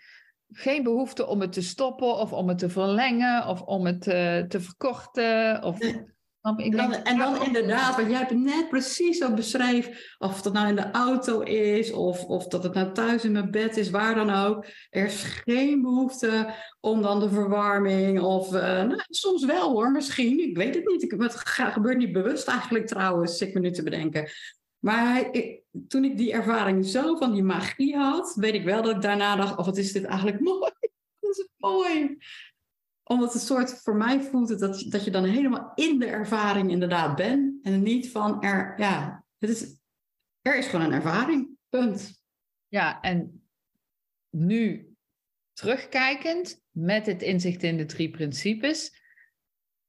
geen 0.48 0.82
behoefte 0.82 1.26
om 1.26 1.40
het 1.40 1.52
te 1.52 1.62
stoppen 1.62 2.16
of 2.16 2.32
om 2.32 2.48
het 2.48 2.58
te 2.58 2.68
verlengen 2.70 3.46
of 3.46 3.62
om 3.62 3.86
het 3.86 4.06
uh, 4.06 4.42
te 4.42 4.60
verkorten. 4.60 5.62
Of, 5.62 5.78
en 6.44 6.70
dan, 6.70 6.92
en 6.92 7.18
dan 7.18 7.42
inderdaad, 7.42 7.96
wat 7.96 8.10
jij 8.10 8.18
het 8.18 8.30
net 8.30 8.68
precies 8.68 9.18
zo 9.18 9.34
beschreef, 9.34 10.14
of 10.18 10.42
dat 10.42 10.52
nou 10.52 10.68
in 10.68 10.76
de 10.76 10.90
auto 10.90 11.40
is, 11.40 11.92
of, 11.92 12.24
of 12.24 12.46
dat 12.46 12.62
het 12.62 12.74
nou 12.74 12.92
thuis 12.92 13.24
in 13.24 13.32
mijn 13.32 13.50
bed 13.50 13.76
is, 13.76 13.90
waar 13.90 14.14
dan 14.14 14.30
ook. 14.30 14.66
Er 14.90 15.04
is 15.04 15.22
geen 15.22 15.82
behoefte 15.82 16.54
om 16.80 17.02
dan 17.02 17.20
de 17.20 17.28
verwarming, 17.28 18.20
of 18.20 18.54
uh, 18.54 18.60
nou, 18.60 19.00
soms 19.08 19.44
wel 19.44 19.70
hoor, 19.70 19.90
misschien, 19.90 20.48
ik 20.48 20.56
weet 20.56 20.74
het 20.74 20.86
niet. 20.86 21.02
Ik, 21.02 21.14
het 21.18 21.34
gebeurt 21.46 21.98
niet 21.98 22.12
bewust 22.12 22.48
eigenlijk 22.48 22.86
trouwens, 22.86 23.38
zit 23.38 23.54
me 23.54 23.60
nu 23.60 23.70
te 23.70 23.82
bedenken. 23.82 24.28
Maar 24.78 25.28
ik, 25.32 25.62
toen 25.88 26.04
ik 26.04 26.16
die 26.16 26.32
ervaring 26.32 26.86
zo 26.86 27.16
van 27.16 27.32
die 27.32 27.42
magie 27.42 27.96
had, 27.96 28.34
weet 28.34 28.54
ik 28.54 28.64
wel 28.64 28.82
dat 28.82 28.94
ik 28.94 29.02
daarna 29.02 29.36
dacht, 29.36 29.52
of 29.52 29.58
oh, 29.58 29.64
wat 29.64 29.76
is 29.76 29.92
dit 29.92 30.04
eigenlijk 30.04 30.40
mooi. 30.50 30.72
Dat 31.20 31.30
is 31.30 31.48
mooi 31.56 32.16
omdat 33.04 33.32
het 33.32 33.42
soort, 33.42 33.82
voor 33.82 33.96
mij 33.96 34.20
voelt 34.20 34.48
het 34.48 34.58
dat, 34.58 34.84
dat 34.88 35.04
je 35.04 35.10
dan 35.10 35.24
helemaal 35.24 35.72
in 35.74 35.98
de 35.98 36.06
ervaring 36.06 36.70
inderdaad 36.70 37.16
bent. 37.16 37.64
En 37.64 37.82
niet 37.82 38.10
van 38.10 38.42
er, 38.42 38.74
ja, 38.76 39.24
het 39.38 39.50
is, 39.50 39.80
er 40.40 40.58
is 40.58 40.66
gewoon 40.66 40.84
een 40.86 40.92
ervaring. 40.92 41.52
Punt. 41.68 42.22
Ja, 42.68 43.00
en 43.00 43.48
nu 44.30 44.94
terugkijkend 45.52 46.60
met 46.70 47.06
het 47.06 47.22
inzicht 47.22 47.62
in 47.62 47.76
de 47.76 47.84
drie 47.84 48.10
principes, 48.10 49.02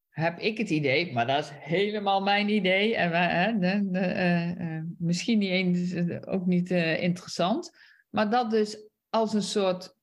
heb 0.09 0.39
ik 0.39 0.57
het 0.57 0.69
idee, 0.69 1.13
maar 1.13 1.27
dat 1.27 1.43
is 1.43 1.49
helemaal 1.53 2.21
mijn 2.21 2.49
idee. 2.49 2.95
En 2.95 3.11
hè, 3.11 3.51
uh, 3.51 4.75
uh, 4.75 4.83
misschien 4.97 5.37
niet 5.37 5.49
eens, 5.49 5.95
ook 6.25 6.45
niet 6.45 6.71
interessant. 6.71 7.77
Maar 8.09 8.29
dat 8.29 8.51
dus 8.51 8.89
als 9.09 9.33
een 9.33 9.41
soort 9.41 9.95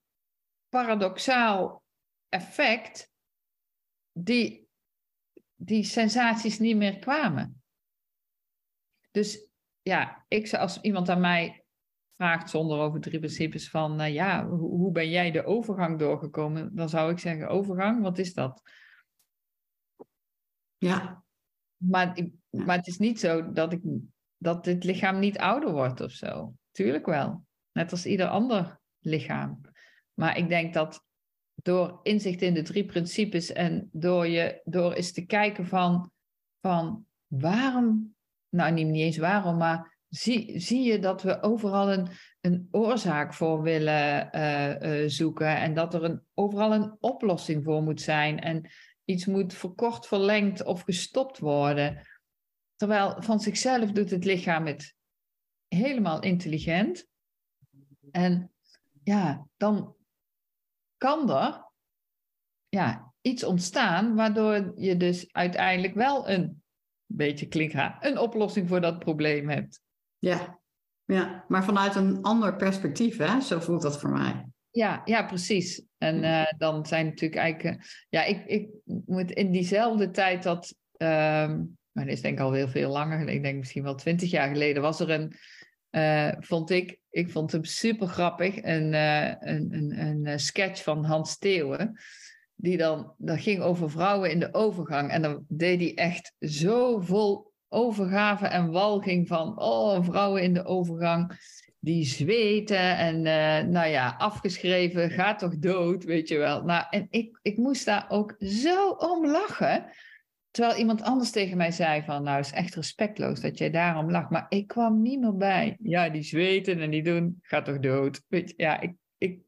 paradoxaal 0.68 1.81
effect 2.32 3.12
die, 4.12 4.68
die 5.54 5.84
sensaties 5.84 6.58
niet 6.58 6.76
meer 6.76 6.98
kwamen. 6.98 7.62
Dus 9.10 9.46
ja, 9.82 10.24
ik 10.28 10.54
als 10.54 10.80
iemand 10.80 11.08
aan 11.08 11.20
mij 11.20 11.64
vraagt 12.16 12.50
zonder 12.50 12.78
over 12.78 13.00
drie 13.00 13.18
principes 13.18 13.70
van, 13.70 14.00
uh, 14.00 14.14
ja, 14.14 14.48
hoe, 14.48 14.58
hoe, 14.58 14.92
ben 14.92 15.10
jij 15.10 15.30
de 15.30 15.44
overgang 15.44 15.98
doorgekomen? 15.98 16.74
Dan 16.74 16.88
zou 16.88 17.10
ik 17.10 17.18
zeggen, 17.18 17.48
overgang, 17.48 18.02
wat 18.02 18.18
is 18.18 18.34
dat? 18.34 18.62
Ja. 20.78 21.24
Maar, 21.76 22.28
maar 22.50 22.76
het 22.76 22.86
is 22.86 22.98
niet 22.98 23.20
zo 23.20 23.52
dat, 23.52 23.72
ik, 23.72 23.82
dat 24.36 24.64
dit 24.64 24.84
lichaam 24.84 25.18
niet 25.18 25.38
ouder 25.38 25.72
wordt 25.72 26.00
of 26.00 26.10
zo. 26.10 26.54
Tuurlijk 26.70 27.06
wel. 27.06 27.44
Net 27.72 27.90
als 27.90 28.06
ieder 28.06 28.28
ander 28.28 28.80
lichaam. 28.98 29.60
Maar 30.14 30.36
ik 30.36 30.48
denk 30.48 30.74
dat 30.74 31.04
door 31.54 32.00
inzicht 32.02 32.42
in 32.42 32.54
de 32.54 32.62
drie 32.62 32.84
principes 32.84 33.52
en 33.52 33.88
door, 33.92 34.26
je, 34.26 34.60
door 34.64 34.92
eens 34.92 35.12
te 35.12 35.26
kijken 35.26 35.66
van, 35.66 36.10
van 36.60 37.06
waarom, 37.26 38.14
nou 38.48 38.72
niet, 38.72 38.86
niet 38.86 39.02
eens 39.02 39.16
waarom, 39.16 39.56
maar 39.56 39.98
zie, 40.08 40.60
zie 40.60 40.82
je 40.82 40.98
dat 40.98 41.22
we 41.22 41.42
overal 41.42 41.92
een, 41.92 42.08
een 42.40 42.68
oorzaak 42.70 43.34
voor 43.34 43.62
willen 43.62 44.28
uh, 44.36 45.02
uh, 45.02 45.08
zoeken 45.08 45.56
en 45.56 45.74
dat 45.74 45.94
er 45.94 46.04
een, 46.04 46.22
overal 46.34 46.74
een 46.74 46.96
oplossing 47.00 47.64
voor 47.64 47.82
moet 47.82 48.00
zijn 48.00 48.40
en 48.40 48.70
iets 49.04 49.26
moet 49.26 49.54
verkort, 49.54 50.06
verlengd 50.06 50.64
of 50.64 50.82
gestopt 50.82 51.38
worden. 51.38 52.06
Terwijl 52.76 53.22
van 53.22 53.40
zichzelf 53.40 53.92
doet 53.92 54.10
het 54.10 54.24
lichaam 54.24 54.66
het 54.66 54.94
helemaal 55.68 56.22
intelligent. 56.22 57.06
En 58.10 58.52
ja, 59.02 59.46
dan, 59.56 59.94
kan 61.02 61.30
er 61.30 61.70
ja, 62.68 63.12
iets 63.20 63.44
ontstaan 63.44 64.14
waardoor 64.14 64.72
je 64.76 64.96
dus 64.96 65.32
uiteindelijk 65.32 65.94
wel 65.94 66.28
een 66.28 66.62
beetje 67.06 67.46
klinkra, 67.46 67.96
een 68.00 68.18
oplossing 68.18 68.68
voor 68.68 68.80
dat 68.80 68.98
probleem 68.98 69.48
hebt. 69.48 69.80
Ja, 70.18 70.60
ja, 71.04 71.44
maar 71.48 71.64
vanuit 71.64 71.94
een 71.94 72.22
ander 72.22 72.56
perspectief, 72.56 73.16
hè? 73.16 73.40
zo 73.40 73.60
voelt 73.60 73.82
dat 73.82 74.00
voor 74.00 74.10
mij. 74.10 74.46
Ja, 74.70 75.02
ja 75.04 75.26
precies. 75.26 75.84
En 75.98 76.22
uh, 76.22 76.52
dan 76.58 76.86
zijn 76.86 77.06
natuurlijk 77.06 77.40
eigenlijk, 77.40 77.76
uh, 77.76 77.84
ja, 78.08 78.24
ik, 78.24 78.44
ik 78.46 78.70
moet 79.06 79.30
in 79.30 79.52
diezelfde 79.52 80.10
tijd 80.10 80.42
dat, 80.42 80.74
um, 80.96 81.78
maar 81.92 82.04
dat 82.04 82.14
is 82.14 82.20
denk 82.20 82.38
ik 82.38 82.44
al 82.44 82.52
heel 82.52 82.68
veel 82.68 82.90
langer, 82.90 83.28
ik 83.28 83.42
denk 83.42 83.58
misschien 83.58 83.82
wel 83.82 83.94
twintig 83.94 84.30
jaar 84.30 84.48
geleden, 84.48 84.82
was 84.82 85.00
er 85.00 85.10
een, 85.10 85.34
uh, 85.92 86.32
vond 86.38 86.70
ik, 86.70 86.98
ik 87.10 87.30
vond 87.30 87.52
hem 87.52 87.64
super 87.64 88.06
grappig. 88.06 88.62
Een, 88.62 88.92
uh, 88.92 89.26
een, 89.26 89.68
een, 89.70 90.00
een, 90.00 90.26
eh, 90.26 90.36
sketch 90.36 90.82
van 90.82 91.04
Hans 91.04 91.38
Theeuwen. 91.38 91.98
Die 92.54 92.76
dan, 92.76 93.14
dat 93.18 93.40
ging 93.40 93.62
over 93.62 93.90
vrouwen 93.90 94.30
in 94.30 94.40
de 94.40 94.54
overgang. 94.54 95.10
En 95.10 95.22
dan 95.22 95.44
deed 95.48 95.80
hij 95.80 95.94
echt 95.94 96.34
zo 96.40 97.00
vol 97.00 97.52
overgave 97.68 98.46
en 98.46 98.70
walging 98.70 99.28
van... 99.28 99.60
Oh, 99.60 100.04
vrouwen 100.04 100.42
in 100.42 100.54
de 100.54 100.64
overgang, 100.64 101.32
die 101.78 102.04
zweten. 102.04 102.96
En 102.96 103.22
nou 103.70 103.88
ja, 103.88 104.14
afgeschreven, 104.18 105.10
gaat 105.10 105.38
toch 105.38 105.58
dood, 105.58 106.04
weet 106.04 106.28
je 106.28 106.38
wel. 106.38 106.62
Nou, 106.62 106.84
en 106.90 107.06
ik, 107.10 107.38
ik 107.42 107.56
moest 107.56 107.84
daar 107.84 108.06
ook 108.08 108.34
zo 108.38 108.88
om 108.88 109.26
lachen... 109.26 109.90
Terwijl 110.52 110.78
iemand 110.78 111.02
anders 111.02 111.30
tegen 111.30 111.56
mij 111.56 111.70
zei 111.70 112.02
van, 112.02 112.22
nou, 112.22 112.38
is 112.38 112.52
echt 112.52 112.74
respectloos 112.74 113.40
dat 113.40 113.58
jij 113.58 113.70
daarom 113.70 114.10
lacht. 114.10 114.30
Maar 114.30 114.46
ik 114.48 114.66
kwam 114.66 115.02
niet 115.02 115.20
meer 115.20 115.36
bij. 115.36 115.76
Ja, 115.82 116.08
die 116.08 116.22
zweten 116.22 116.80
en 116.80 116.90
die 116.90 117.02
doen, 117.02 117.38
gaat 117.42 117.64
toch 117.64 117.78
dood. 117.78 118.22
Weet 118.28 118.48
je, 118.48 118.54
ja, 118.56 118.80
ik, 118.80 118.92
ik, 119.18 119.40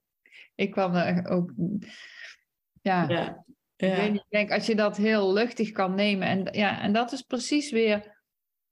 ik 0.55 0.71
kwam 0.71 0.95
er 0.95 1.29
ook... 1.29 1.53
Ja. 2.83 3.09
ja. 3.09 3.45
Ik, 3.77 3.95
weet 3.95 4.13
niet, 4.13 4.21
ik 4.21 4.31
denk 4.31 4.51
als 4.51 4.67
je 4.67 4.75
dat 4.75 4.97
heel 4.97 5.33
luchtig 5.33 5.71
kan 5.71 5.95
nemen. 5.95 6.29
En, 6.29 6.49
ja, 6.59 6.81
en 6.81 6.93
dat 6.93 7.13
is 7.13 7.23
precies 7.23 7.71
weer. 7.71 8.23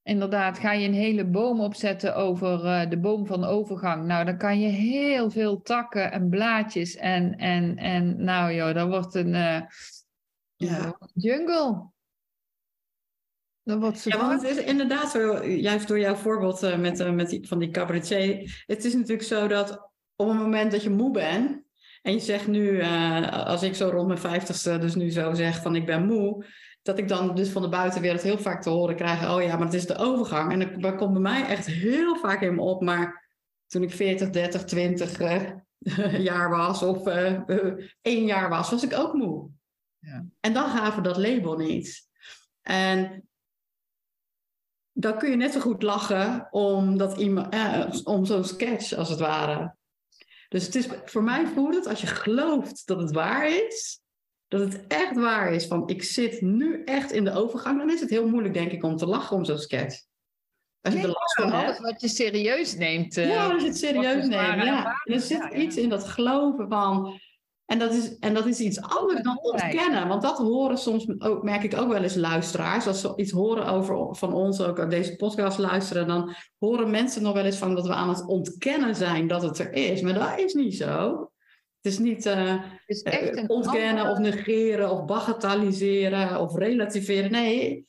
Inderdaad, 0.03 0.59
ga 0.59 0.73
je 0.73 0.89
een 0.89 0.95
hele 0.95 1.25
boom 1.25 1.61
opzetten 1.61 2.17
over 2.17 2.65
eh, 2.65 2.91
de 2.91 2.99
boom 2.99 3.27
van 3.27 3.45
overgang. 3.45 4.07
Nou, 4.07 4.25
dan 4.25 4.39
kan 4.39 4.61
je 4.61 4.69
heel 4.69 5.31
veel 5.31 5.61
takken 5.61 6.13
en 6.13 6.29
blaadjes. 6.29 6.97
En, 6.97 7.37
en, 7.37 7.77
en 7.77 8.25
nou 8.25 8.53
joh, 8.53 8.75
dat 8.75 8.89
wordt 8.89 9.15
een 9.15 9.35
eh, 9.35 9.61
Ja. 10.57 10.99
jungle. 11.15 11.92
Wordt 13.63 13.99
zo 13.99 14.09
Ja, 14.11 14.29
want 14.29 14.43
het 14.43 14.59
is 14.59 14.65
inderdaad 14.65 15.11
zo, 15.11 15.45
juist 15.45 15.89
door 15.89 15.99
jouw 15.99 16.15
voorbeeld 16.15 16.63
eh, 16.63 16.79
met, 16.79 17.01
eh, 17.01 17.11
met 17.11 17.29
die, 17.29 17.49
van 17.49 17.59
die 17.59 17.71
cabaretier. 17.71 18.63
Het 18.67 18.85
is 18.85 18.95
natuurlijk 18.95 19.29
zo 19.29 19.47
dat 19.47 19.91
op 20.17 20.29
het 20.29 20.37
moment 20.37 20.73
dat 20.73 20.83
je 20.83 20.91
moe 20.91 21.11
bent. 21.11 21.63
En 22.03 22.13
je 22.13 22.21
zegt 22.21 22.47
nu, 22.47 22.79
eh, 22.79 23.47
als 23.47 23.63
ik 23.63 23.75
zo 23.75 23.89
rond 23.89 24.07
mijn 24.07 24.19
vijftigste 24.19 24.79
dus 24.79 24.95
nu 24.95 25.11
zo 25.11 25.35
zeg 25.35 25.63
van 25.63 25.77
ik 25.77 25.87
ben 25.87 26.07
moe. 26.07 26.47
Dat 26.83 26.99
ik 26.99 27.09
dan 27.09 27.35
dus 27.35 27.49
van 27.49 27.63
de 27.63 27.69
buitenwereld 27.69 28.23
heel 28.23 28.39
vaak 28.39 28.63
te 28.63 28.71
horen 28.71 28.97
krijg. 28.97 29.31
Oh 29.31 29.43
ja, 29.43 29.57
maar 29.57 29.67
het 29.67 29.75
is 29.75 29.87
de 29.87 29.97
overgang. 29.97 30.53
En 30.53 30.81
dat, 30.81 30.97
komt 30.97 31.13
bij 31.13 31.23
mij 31.23 31.47
echt 31.47 31.67
heel 31.67 32.17
vaak 32.17 32.41
in 32.41 32.55
me 32.55 32.61
op. 32.61 32.83
Maar 32.83 33.31
toen 33.67 33.83
ik 33.83 33.91
40, 33.91 34.31
30, 34.31 34.65
20 34.65 35.19
eh, 35.19 35.51
jaar 36.29 36.51
was 36.51 36.83
of 36.83 37.07
eh, 37.07 37.41
één 38.01 38.25
jaar 38.25 38.49
was, 38.49 38.71
was 38.71 38.83
ik 38.83 38.95
ook 38.95 39.13
moe. 39.13 39.49
Ja. 39.99 40.25
En 40.41 40.53
dan 40.53 40.71
gaven 40.71 41.03
we 41.03 41.09
dat 41.09 41.17
label 41.17 41.57
niet. 41.57 42.11
En 42.63 43.29
dan 44.93 45.19
kun 45.19 45.31
je 45.31 45.37
net 45.37 45.53
zo 45.53 45.61
goed 45.61 45.83
lachen 45.83 46.49
om, 46.51 46.97
dat 46.99 47.19
iemand, 47.19 47.55
eh, 47.55 47.87
om 48.05 48.25
zo'n 48.25 48.45
sketch 48.45 48.93
als 48.93 49.09
het 49.09 49.19
ware. 49.19 49.75
Dus 50.49 50.67
het 50.67 50.75
is, 50.75 50.89
voor 51.05 51.23
mij 51.23 51.47
voelt 51.47 51.75
het, 51.75 51.87
als 51.87 52.01
je 52.01 52.07
gelooft 52.07 52.87
dat 52.87 53.01
het 53.01 53.13
waar 53.13 53.49
is, 53.51 54.01
dat 54.49 54.61
het 54.61 54.87
echt 54.87 55.15
waar 55.17 55.53
is, 55.53 55.67
van 55.67 55.89
ik 55.89 56.03
zit 56.03 56.41
nu 56.41 56.85
echt 56.85 57.13
in 57.13 57.25
de 57.25 57.33
overgang, 57.33 57.79
dan 57.79 57.91
is 57.91 58.01
het 58.01 58.11
heel 58.11 58.29
moeilijk, 58.29 58.55
denk 58.55 58.73
ik, 58.73 58.85
om 58.85 58.97
te 58.97 59.07
lachen 59.07 59.37
om 59.37 59.45
zo'n 59.45 59.59
sketch. 59.59 60.01
Als 60.81 60.95
je 60.95 61.01
er 61.01 61.07
last 61.07 61.35
van 61.35 61.53
hebt. 61.53 61.79
wat 61.79 62.01
je 62.01 62.09
serieus 62.09 62.75
neemt. 62.77 63.17
eh, 63.17 63.29
Ja, 63.29 63.51
als 63.53 63.63
je 63.63 63.69
het 63.69 63.79
serieus 63.79 64.27
neemt. 64.27 64.63
Ja. 64.65 65.01
Er 65.05 65.21
zit 65.21 65.53
iets 65.55 65.77
in 65.77 65.89
dat 65.89 66.09
geloven 66.09 66.69
van. 66.69 67.21
En 67.73 67.79
dat, 67.79 67.93
is, 67.93 68.19
en 68.19 68.35
dat 68.35 68.47
is 68.47 68.61
iets 68.61 68.81
anders 68.81 69.23
dan 69.23 69.39
ontkennen. 69.43 70.09
Want 70.09 70.23
dat 70.23 70.39
horen 70.39 70.79
soms, 70.79 71.07
ook, 71.19 71.43
merk 71.43 71.63
ik 71.63 71.77
ook 71.81 71.89
wel 71.89 72.03
eens 72.03 72.15
luisteraars. 72.15 72.87
Als 72.87 73.01
ze 73.01 73.13
iets 73.17 73.31
horen 73.31 73.67
over 73.67 74.17
van 74.17 74.33
ons, 74.33 74.61
ook 74.61 74.81
aan 74.81 74.89
deze 74.91 75.17
podcast 75.17 75.59
luisteren, 75.59 76.07
dan 76.07 76.35
horen 76.59 76.91
mensen 76.91 77.23
nog 77.23 77.35
wel 77.35 77.45
eens 77.45 77.57
van 77.57 77.75
dat 77.75 77.87
we 77.87 77.93
aan 77.93 78.09
het 78.09 78.27
ontkennen 78.27 78.95
zijn 78.95 79.27
dat 79.27 79.43
het 79.43 79.59
er 79.59 79.73
is. 79.73 80.01
Maar 80.01 80.15
dat 80.15 80.39
is 80.39 80.55
niet 80.55 80.77
zo. 80.77 81.11
Het 81.81 81.93
is 81.93 81.99
niet 81.99 82.27
eh, 82.27 82.63
is 82.87 83.03
echt 83.03 83.31
eh, 83.31 83.43
een 83.43 83.49
ontkennen 83.51 84.11
of 84.11 84.19
negeren 84.19 84.91
of 84.91 85.05
bagatelliseren 85.05 86.41
of 86.41 86.57
relativeren. 86.57 87.31
Nee. 87.31 87.87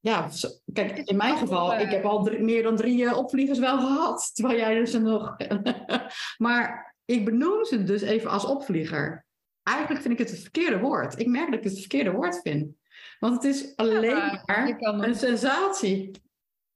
Ja, 0.00 0.28
kijk, 0.72 0.98
in 0.98 1.16
mijn 1.16 1.36
geval, 1.36 1.78
ik 1.78 1.90
heb 1.90 2.04
al 2.04 2.24
drie- 2.24 2.42
meer 2.42 2.62
dan 2.62 2.76
drie 2.76 3.04
eh, 3.06 3.16
opvliegers 3.16 3.58
wel 3.58 3.78
gehad. 3.78 4.30
Terwijl 4.34 4.58
jij 4.58 4.74
dus 4.74 4.94
er 4.94 5.02
nog. 5.02 5.36
maar 6.46 6.91
ik 7.12 7.24
benoem 7.24 7.64
ze 7.64 7.82
dus 7.84 8.02
even 8.02 8.30
als 8.30 8.44
opvlieger. 8.44 9.26
Eigenlijk 9.62 10.00
vind 10.00 10.14
ik 10.20 10.26
het 10.26 10.30
het 10.30 10.40
verkeerde 10.40 10.78
woord. 10.78 11.18
Ik 11.18 11.26
merk 11.26 11.46
dat 11.46 11.54
ik 11.54 11.62
het 11.62 11.72
het 11.72 11.80
verkeerde 11.80 12.10
woord 12.10 12.40
vind. 12.42 12.74
Want 13.18 13.34
het 13.34 13.44
is 13.44 13.76
alleen 13.76 14.16
maar 14.16 14.78
een 14.78 15.14
sensatie. 15.14 16.10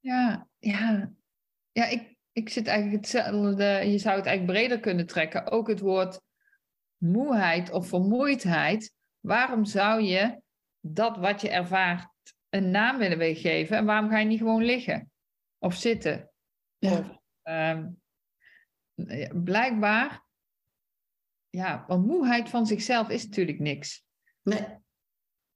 Ja, 0.00 0.48
ja. 0.58 1.12
Ja, 1.72 1.86
ik, 1.86 2.16
ik 2.32 2.48
zit 2.48 2.66
eigenlijk 2.66 3.00
hetzelfde. 3.00 3.64
Je 3.64 3.98
zou 3.98 4.16
het 4.16 4.26
eigenlijk 4.26 4.58
breder 4.58 4.80
kunnen 4.80 5.06
trekken. 5.06 5.50
Ook 5.50 5.68
het 5.68 5.80
woord 5.80 6.20
moeheid 6.96 7.70
of 7.70 7.88
vermoeidheid. 7.88 8.94
Waarom 9.20 9.64
zou 9.64 10.02
je 10.02 10.40
dat 10.80 11.16
wat 11.16 11.40
je 11.40 11.50
ervaart 11.50 12.08
een 12.48 12.70
naam 12.70 12.98
willen 12.98 13.36
geven? 13.36 13.76
En 13.76 13.84
waarom 13.84 14.10
ga 14.10 14.18
je 14.18 14.26
niet 14.26 14.38
gewoon 14.38 14.64
liggen? 14.64 15.10
Of 15.58 15.74
zitten? 15.74 16.30
Ja. 16.78 17.20
Ehm, 17.42 17.88
blijkbaar. 19.44 20.25
Ja, 21.56 21.84
want 21.86 22.06
moeheid 22.06 22.48
van 22.48 22.66
zichzelf 22.66 23.08
is 23.08 23.24
natuurlijk 23.24 23.58
niks. 23.58 24.04
Nee. 24.42 24.66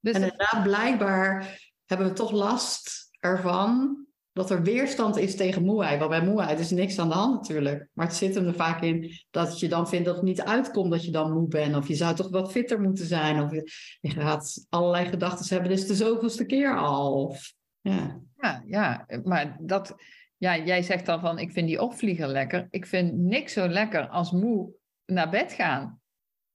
Dus 0.01 0.15
En 0.15 0.23
inderdaad, 0.23 0.63
blijkbaar 0.63 1.61
hebben 1.87 2.07
we 2.07 2.13
toch 2.13 2.31
last 2.31 3.11
ervan 3.19 3.99
dat 4.33 4.51
er 4.51 4.63
weerstand 4.63 5.17
is 5.17 5.37
tegen 5.37 5.65
moeheid. 5.65 5.99
Want 5.99 6.11
bij 6.11 6.23
moeheid 6.23 6.59
is 6.59 6.71
niks 6.71 6.99
aan 6.99 7.09
de 7.09 7.15
hand 7.15 7.35
natuurlijk. 7.35 7.89
Maar 7.93 8.07
het 8.07 8.17
zit 8.17 8.35
hem 8.35 8.47
er 8.47 8.55
vaak 8.55 8.83
in 8.83 9.13
dat 9.31 9.61
je 9.61 9.69
dan 9.69 9.89
vindt 9.89 10.07
dat 10.07 10.15
het 10.15 10.25
niet 10.25 10.43
uitkomt 10.43 10.91
dat 10.91 11.05
je 11.05 11.11
dan 11.11 11.33
moe 11.33 11.49
bent. 11.49 11.77
Of 11.77 11.89
je 11.89 11.95
zou 11.95 12.15
toch 12.15 12.31
wat 12.31 12.51
fitter 12.51 12.81
moeten 12.81 13.07
zijn. 13.07 13.43
Of 13.43 13.51
je, 13.51 13.71
gaat 14.01 14.67
allerlei 14.69 15.07
gedachten 15.07 15.55
hebben. 15.55 15.71
Dit 15.71 15.79
is 15.79 15.87
de 15.87 16.05
zoveelste 16.05 16.47
keer 16.47 16.79
al. 16.79 17.37
Ja. 17.81 18.21
Ja, 18.37 18.63
ja, 18.67 19.07
maar 19.25 19.57
dat, 19.61 19.95
ja, 20.37 20.59
jij 20.59 20.83
zegt 20.83 21.07
dan 21.07 21.21
van, 21.21 21.39
ik 21.39 21.53
vind 21.53 21.67
die 21.67 21.83
opvlieger 21.83 22.29
lekker. 22.29 22.67
Ik 22.71 22.87
vind 22.87 23.17
niks 23.17 23.53
zo 23.53 23.69
lekker 23.69 24.09
als 24.09 24.31
moe 24.31 24.79
naar 25.11 25.31
bed 25.31 25.53
gaan. 25.53 26.01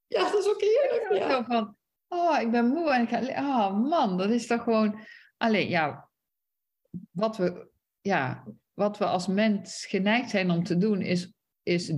ja, 0.07 0.31
dat 0.31 0.39
is 0.39 0.49
ook 0.49 0.61
heerlijk. 0.61 1.13
Ja. 1.13 1.29
Zo 1.29 1.43
van, 1.43 1.77
oh, 2.07 2.41
ik 2.41 2.51
ben 2.51 2.67
moe 2.67 2.93
en 2.93 3.01
ik 3.01 3.09
ga, 3.09 3.19
oh 3.19 3.89
man, 3.89 4.17
dat 4.17 4.29
is 4.29 4.47
toch 4.47 4.63
gewoon, 4.63 4.99
alleen, 5.37 5.69
ja, 5.69 6.09
wat 7.11 7.37
we, 7.37 7.67
ja, 8.01 8.43
wat 8.73 8.97
we 8.97 9.05
als 9.05 9.27
mens 9.27 9.85
geneigd 9.85 10.29
zijn 10.29 10.51
om 10.51 10.63
te 10.63 10.77
doen 10.77 11.01
is, 11.01 11.33
is 11.63 11.93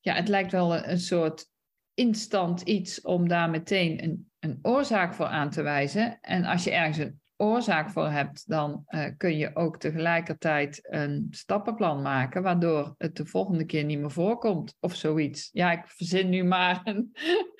ja, 0.00 0.14
het 0.14 0.28
lijkt 0.28 0.52
wel 0.52 0.74
een, 0.74 0.90
een 0.90 1.00
soort 1.00 1.46
instant 1.94 2.60
iets 2.60 3.00
om 3.00 3.28
daar 3.28 3.50
meteen 3.50 4.02
een, 4.02 4.30
een 4.38 4.58
oorzaak 4.62 5.14
voor 5.14 5.26
aan 5.26 5.50
te 5.50 5.62
wijzen. 5.62 6.20
En 6.20 6.44
als 6.44 6.64
je 6.64 6.70
ergens 6.70 6.98
een 6.98 7.20
oorzaak 7.36 7.90
voor 7.90 8.08
hebt, 8.08 8.48
dan 8.48 8.82
eh, 8.86 9.10
kun 9.16 9.36
je 9.36 9.56
ook 9.56 9.78
tegelijkertijd 9.78 10.78
een 10.82 11.26
stappenplan 11.30 12.02
maken, 12.02 12.42
waardoor 12.42 12.94
het 12.98 13.16
de 13.16 13.26
volgende 13.26 13.64
keer 13.64 13.84
niet 13.84 13.98
meer 13.98 14.10
voorkomt 14.10 14.76
of 14.80 14.94
zoiets. 14.94 15.48
Ja, 15.52 15.72
ik 15.72 15.86
verzin 15.86 16.28
nu 16.28 16.42
maar 16.44 16.80
een, 16.84 17.10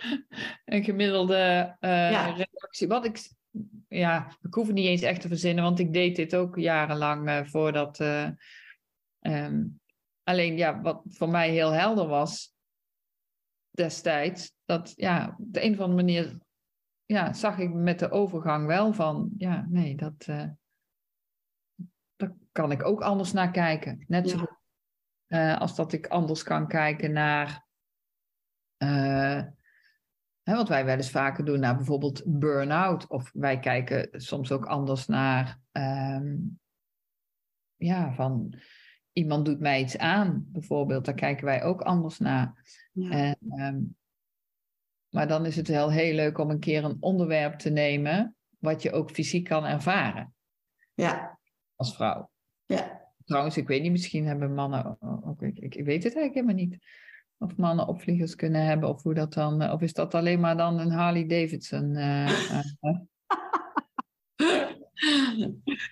een 0.65 0.85
gemiddelde 0.85 1.77
eh, 1.81 2.11
Ja. 2.11 2.27
reactie. 2.27 2.89
Wat 2.89 3.05
ik, 3.05 3.31
ja, 3.89 4.37
ik 4.43 4.55
hoef 4.55 4.67
het 4.67 4.75
niet 4.75 4.87
eens 4.87 5.03
echt 5.03 5.21
te 5.21 5.29
verzinnen, 5.29 5.65
want 5.65 5.79
ik 5.79 5.93
deed 5.93 6.17
dit 6.17 6.37
ook 6.37 6.57
jarenlang 6.57 7.29
eh, 7.29 7.45
voordat. 7.45 8.01
eh, 8.01 8.29
ehm, 9.21 9.63
alleen 10.23 10.57
ja, 10.57 10.81
wat 10.81 11.03
voor 11.09 11.29
mij 11.29 11.51
heel 11.51 11.71
helder 11.71 12.07
was 12.07 12.53
destijds, 13.71 14.53
dat 14.65 14.93
ja, 14.97 15.37
op 15.39 15.47
de 15.53 15.65
een 15.65 15.73
of 15.73 15.79
andere 15.81 16.03
manier 16.03 16.39
ja, 17.05 17.33
zag 17.33 17.59
ik 17.59 17.73
met 17.73 17.99
de 17.99 18.11
overgang 18.11 18.67
wel 18.67 18.93
van, 18.93 19.31
ja, 19.37 19.67
nee, 19.69 19.97
dat, 19.97 20.15
eh 20.27 20.49
daar 22.17 22.35
kan 22.53 22.71
ik 22.71 22.85
ook 22.85 23.01
anders 23.01 23.33
naar 23.33 23.51
kijken. 23.51 24.05
Net 24.07 24.31
zo 24.31 24.39
goed 24.39 24.63
eh, 25.27 25.61
als 25.61 25.77
dat 25.77 25.93
ik 25.93 26.07
anders 26.07 26.43
kan 26.43 26.69
kijken 26.69 27.13
naar, 27.13 27.67
eh, 28.77 29.43
hè, 30.43 30.55
wat 30.55 30.69
wij 30.69 30.85
wel 30.85 30.97
eens 30.97 31.11
vaker 31.11 31.45
doen, 31.45 31.61
naar 31.61 31.77
bijvoorbeeld 31.77 32.23
burn-out. 32.27 33.07
Of 33.07 33.31
wij 33.33 33.59
kijken 33.59 34.21
soms 34.21 34.53
ook 34.53 34.67
anders 34.67 35.07
naar, 35.07 35.61
ehm, 35.73 36.37
ja, 37.77 38.13
van 38.13 38.55
iemand 39.13 39.45
doet 39.45 39.61
mij 39.61 39.81
iets 39.81 39.99
aan, 39.99 40.45
bijvoorbeeld. 40.49 41.05
Daar 41.05 41.15
kijken 41.15 41.45
wij 41.45 41.63
ook 41.63 41.81
anders 41.81 42.19
naar. 42.19 42.65
Ja. 42.93 43.11
En, 43.11 43.39
ehm, 43.49 43.81
maar 45.15 45.29
dan 45.29 45.47
is 45.47 45.57
het 45.57 45.69
wel 45.69 45.91
heel 45.91 46.15
leuk 46.15 46.39
om 46.39 46.51
een 46.51 46.59
keer 46.59 46.85
een 46.85 46.97
onderwerp 47.01 47.59
te 47.59 47.71
nemen 47.71 48.37
wat 48.59 48.83
je 48.83 48.93
ook 48.93 49.11
fysiek 49.11 49.45
kan 49.45 49.65
ervaren 49.65 50.35
ja. 50.95 51.39
als 51.77 51.95
vrouw. 51.95 52.31
ja. 52.65 53.03
Trouwens, 53.25 53.57
ik 53.57 53.69
weet 53.69 53.83
niet, 53.83 53.91
misschien 53.91 54.27
hebben 54.27 54.55
mannen 54.55 54.97
ook, 55.25 55.43
ik, 55.43 55.59
ik, 55.59 55.85
weet 55.85 56.05
het 56.05 56.17
eigenlijk 56.17 56.35
helemaal 56.35 56.55
niet. 56.55 56.79
Of 57.39 57.57
mannen 57.57 57.87
opvliegers 57.87 58.35
kunnen 58.35 58.65
hebben, 58.65 58.89
of 58.89 59.03
hoe 59.03 59.15
dat 59.15 59.33
dan, 59.33 59.63
eh, 59.63 59.73
of 59.73 59.81
is 59.81 59.93
dat 59.93 60.15
alleen 60.15 60.41
maar 60.41 60.57
dan 60.57 60.79
een 60.79 60.91
Harley 60.91 61.27
Davidson? 61.27 61.97
eh, 61.97 62.61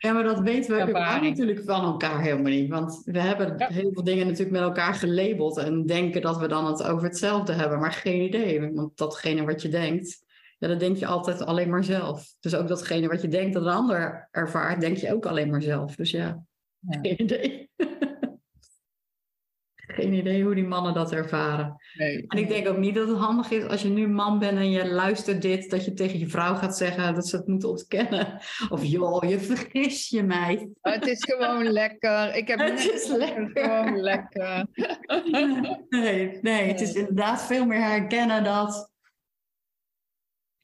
Ja, 0.01 0.13
maar 0.13 0.23
dat 0.23 0.41
weten 0.41 0.77
we 0.77 0.93
natuurlijk 0.93 1.63
van 1.65 1.85
elkaar 1.85 2.21
helemaal 2.23 2.51
niet. 2.53 2.71
Want 2.71 3.03
we 3.05 3.19
hebben 3.21 3.55
Ja. 3.59 3.69
heel 3.69 3.91
veel 3.93 4.05
dingen 4.05 4.27
natuurlijk 4.27 4.53
met 4.53 4.61
elkaar 4.63 4.95
gelabeld 4.95 5.59
en 5.59 5.87
denken 5.87 6.21
dat 6.23 6.37
we 6.39 6.49
dan 6.49 6.67
het 6.67 6.83
over 6.83 7.05
hetzelfde 7.05 7.53
hebben, 7.53 7.79
maar 7.81 7.93
geen 7.93 8.21
idee. 8.23 8.73
Want 8.73 8.97
datgene 8.99 9.45
wat 9.45 9.63
je 9.63 9.69
denkt, 9.69 10.25
ja, 10.59 10.69
dat 10.69 10.81
denk 10.81 10.97
je 10.97 11.07
altijd 11.07 11.43
alleen 11.43 11.71
maar 11.71 11.85
zelf. 11.85 12.25
Dus 12.41 12.55
ook 12.55 12.69
datgene 12.69 13.09
wat 13.09 13.23
je 13.23 13.29
denkt 13.29 13.55
dat 13.55 13.63
een 13.63 13.73
ander 13.73 14.29
ervaart, 14.31 14.81
denk 14.81 14.97
je 14.97 15.13
ook 15.15 15.27
alleen 15.27 15.51
maar 15.51 15.63
zelf. 15.63 15.95
Dus 15.97 16.11
ja, 16.11 16.45
Ja. 16.79 16.99
geen 17.03 17.23
idee. 17.23 17.71
geen 19.95 20.13
idee 20.13 20.45
hoe 20.45 20.55
die 20.55 20.67
mannen 20.67 20.95
dat 20.95 21.13
ervaren. 21.13 21.77
nee. 21.95 22.25
En 22.27 22.39
ik 22.39 22.49
denk 22.49 22.69
ook 22.69 22.77
niet 22.77 22.95
dat 22.95 23.09
het 23.09 23.17
handig 23.19 23.51
is 23.51 23.65
als 23.69 23.83
je 23.83 23.89
nu 23.89 24.09
man 24.09 24.39
bent 24.39 24.59
en 24.59 24.71
je 24.71 24.87
luistert 24.93 25.43
dit, 25.43 25.71
dat 25.71 25.85
je 25.85 25.93
tegen 25.93 26.19
je 26.19 26.29
vrouw 26.29 26.55
gaat 26.55 26.77
zeggen 26.77 27.15
dat 27.15 27.27
ze 27.29 27.37
het 27.37 27.47
moet 27.47 27.65
ontkennen. 27.65 28.41
Of 28.69 28.85
joh, 28.85 29.29
je 29.29 29.41
vergis 29.41 30.09
je 30.09 30.23
meid. 30.23 30.67
Maar 30.83 30.93
het 30.95 31.07
is 31.07 31.25
gewoon 31.25 31.65
lekker. 31.65 32.35
Ik 32.37 32.49
heb 32.49 32.59
Het 32.59 32.69
net- 32.75 32.93
is 32.93 33.07
lekker. 33.09 33.51
gewoon 33.53 33.97
lekker. 34.01 34.67
Nee, 35.89 36.39
nee, 36.41 36.69
het 36.69 36.81
is 36.81 36.93
inderdaad 36.95 37.43
veel 37.43 37.67
meer 37.67 37.83
herkennen 37.85 38.45
dat 38.45 38.91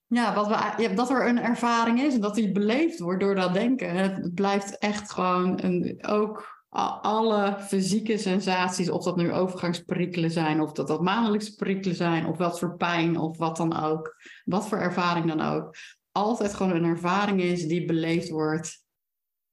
Ja, 0.06 0.34
wat 0.34 0.46
we, 0.46 0.82
ja, 0.82 0.88
dat 0.88 1.10
er 1.10 1.28
een 1.28 1.38
ervaring 1.38 2.00
is 2.00 2.14
en 2.14 2.20
dat 2.20 2.34
die 2.34 2.52
beleefd 2.52 2.98
wordt 2.98 3.20
door 3.20 3.34
dat 3.34 3.54
denken. 3.54 3.90
Het 3.96 4.34
blijft 4.34 4.78
echt 4.78 5.12
gewoon 5.12 5.62
een, 5.62 5.98
ook 6.06 6.57
alle 6.68 7.56
fysieke 7.58 8.18
sensaties, 8.18 8.90
of 8.90 9.04
dat 9.04 9.16
nu 9.16 9.32
overgangsperikelen 9.32 10.30
zijn, 10.30 10.60
of 10.60 10.72
dat 10.72 10.86
dat 10.86 11.02
maandelijkse 11.02 11.54
perikelen 11.54 11.96
zijn, 11.96 12.26
of 12.26 12.38
wat 12.38 12.58
voor 12.58 12.76
pijn, 12.76 13.16
of 13.16 13.38
wat 13.38 13.56
dan 13.56 13.76
ook, 13.76 14.16
wat 14.44 14.68
voor 14.68 14.78
ervaring 14.78 15.26
dan 15.26 15.40
ook, 15.40 15.76
altijd 16.12 16.54
gewoon 16.54 16.74
een 16.74 16.84
ervaring 16.84 17.40
is 17.40 17.66
die 17.66 17.84
beleefd 17.84 18.28
wordt 18.28 18.84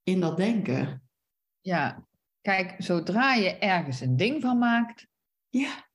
in 0.04 0.20
dat 0.20 0.38
denken. 0.38 1.04
Ja, 1.62 2.08
kijk, 2.42 2.76
zodra 2.78 3.34
je 3.34 3.58
ergens 3.58 4.02
een 4.02 4.18
ding 4.18 4.42
van 4.42 4.58
maakt. 4.58 5.08
Ja. 5.50 5.88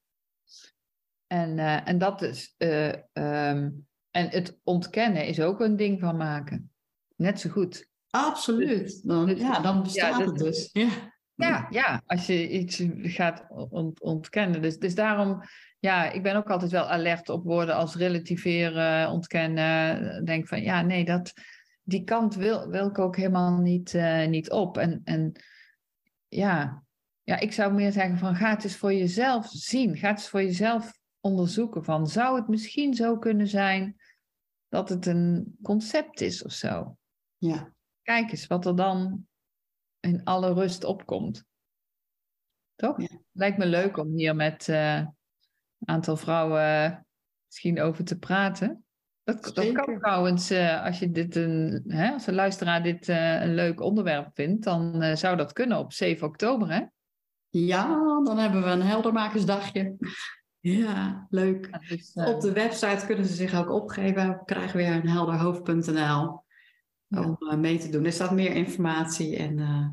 En, 1.27 1.59
uh, 1.59 1.89
en 1.89 1.99
dat 1.99 2.23
is. 2.23 2.55
Uh, 2.59 2.87
um, 3.13 3.89
en 4.11 4.29
het 4.29 4.59
ontkennen 4.65 5.27
is 5.27 5.41
ook 5.41 5.61
een 5.61 5.77
ding 5.77 6.01
van 6.01 6.17
maken. 6.17 6.73
Net 7.17 7.41
zo 7.41 7.51
goed. 7.51 7.89
Absoluut. 8.11 9.09
Dan, 9.09 9.27
dus, 9.27 9.41
ja, 9.41 9.61
dan 9.61 9.83
bestaat 9.83 10.19
ja, 10.19 10.25
het 10.25 10.37
dus. 10.37 10.71
Ja. 10.73 11.10
Ja, 11.41 11.67
ja, 11.71 12.03
als 12.07 12.27
je 12.27 12.49
iets 12.49 12.83
gaat 13.03 13.47
ont 13.49 14.01
ontkennen. 14.01 14.63
Dus, 14.63 14.79
dus 14.79 14.95
daarom, 14.95 15.43
ja, 15.79 16.11
ik 16.11 16.23
ben 16.23 16.37
ook 16.37 16.51
altijd 16.51 16.71
wel 16.71 16.89
alert 16.89 17.29
op 17.29 17.45
woorden 17.45 17.75
als 17.75 17.95
relativeren, 17.95 19.11
ontkennen. 19.11 20.25
Denk 20.25 20.49
van, 20.49 20.63
ja, 20.63 20.83
nee, 20.83 21.05
dat, 21.05 21.33
die 21.83 22.05
kant 22.05 22.35
wil, 22.35 22.69
wil 22.69 22.87
ik 22.87 22.99
ook 22.99 23.17
helemaal 23.17 23.59
niet, 23.59 23.95
uh, 23.95 24.27
niet 24.27 24.51
op. 24.51 24.79
En, 24.79 25.01
en 25.05 25.33
ja, 26.29 26.83
ja, 27.23 27.39
ik 27.39 27.53
zou 27.53 27.73
meer 27.73 27.93
zeggen 27.93 28.19
van, 28.19 28.35
ga 28.35 28.51
het 28.51 28.65
eens 28.65 28.77
voor 28.77 28.95
jezelf 28.95 29.47
zien. 29.49 29.97
Ga 29.97 30.09
het 30.09 30.19
eens 30.19 30.29
voor 30.29 30.43
jezelf 30.43 30.99
onderzoeken 31.21 31.85
van, 31.85 32.07
zou 32.07 32.37
het 32.37 32.49
misschien 32.49 32.95
zo 32.95 33.19
kunnen 33.19 33.49
zijn 33.49 33.97
dat 34.69 34.89
het 34.89 35.07
een 35.07 35.57
concept 35.63 36.21
is 36.21 36.45
of 36.45 36.53
zo? 36.53 36.97
Ja. 37.37 37.73
Kijk 38.03 38.31
eens 38.31 38.47
wat 38.47 38.67
er 38.67 38.77
dan 38.77 39.27
in 40.01 40.25
alle 40.25 40.53
rust 40.53 40.85
opkomt. 40.85 41.45
Toch? 42.75 43.01
Ja. 43.01 43.19
Lijkt 43.33 43.59
me 43.59 43.67
leuk 43.67 43.97
om 43.97 44.13
hier 44.13 44.37
met 44.37 44.69
uh, 44.69 44.97
een 44.97 45.09
aantal 45.85 46.17
vrouwen 46.17 47.07
misschien 47.47 47.81
over 47.81 48.05
te 48.05 48.19
praten. 48.19 48.85
Dat, 49.23 49.55
dat 49.55 49.73
kan 49.73 49.99
trouwens, 49.99 50.51
uh, 50.51 50.85
als, 50.85 50.99
je 50.99 51.11
dit 51.11 51.37
een, 51.37 51.85
hè, 51.87 52.13
als 52.13 52.27
een 52.27 52.35
luisteraar 52.35 52.83
dit 52.83 53.09
uh, 53.09 53.43
een 53.43 53.55
leuk 53.55 53.81
onderwerp 53.81 54.31
vindt, 54.35 54.65
dan 54.65 55.17
zou 55.17 55.37
dat 55.37 55.53
kunnen 55.53 55.79
op 55.79 55.93
7 55.93 56.27
oktober, 56.27 56.71
hè? 56.73 56.85
Ja, 57.49 57.87
dan 58.25 58.39
hebben 58.39 58.63
we 58.63 58.69
een 58.69 58.83
heldermakersdagje. 58.83 59.97
Ja, 60.61 61.27
leuk. 61.31 61.89
dus, 61.89 62.13
op 62.13 62.41
de 62.41 62.53
website 62.53 63.07
kunnen 63.07 63.25
ze 63.25 63.35
zich 63.35 63.55
ook 63.55 63.71
opgeven. 63.71 64.29
We 64.29 64.45
krijgen 64.45 64.77
weer 64.77 64.93
een 64.93 65.09
helderhoofd.nl 65.09 66.43
om 67.11 67.37
uh, 67.39 67.55
mee 67.55 67.79
te 67.79 67.89
doen. 67.89 68.05
Er 68.05 68.13
staat 68.13 68.33
meer 68.33 68.53
informatie 68.53 69.37
en 69.37 69.59
uh, 69.59 69.89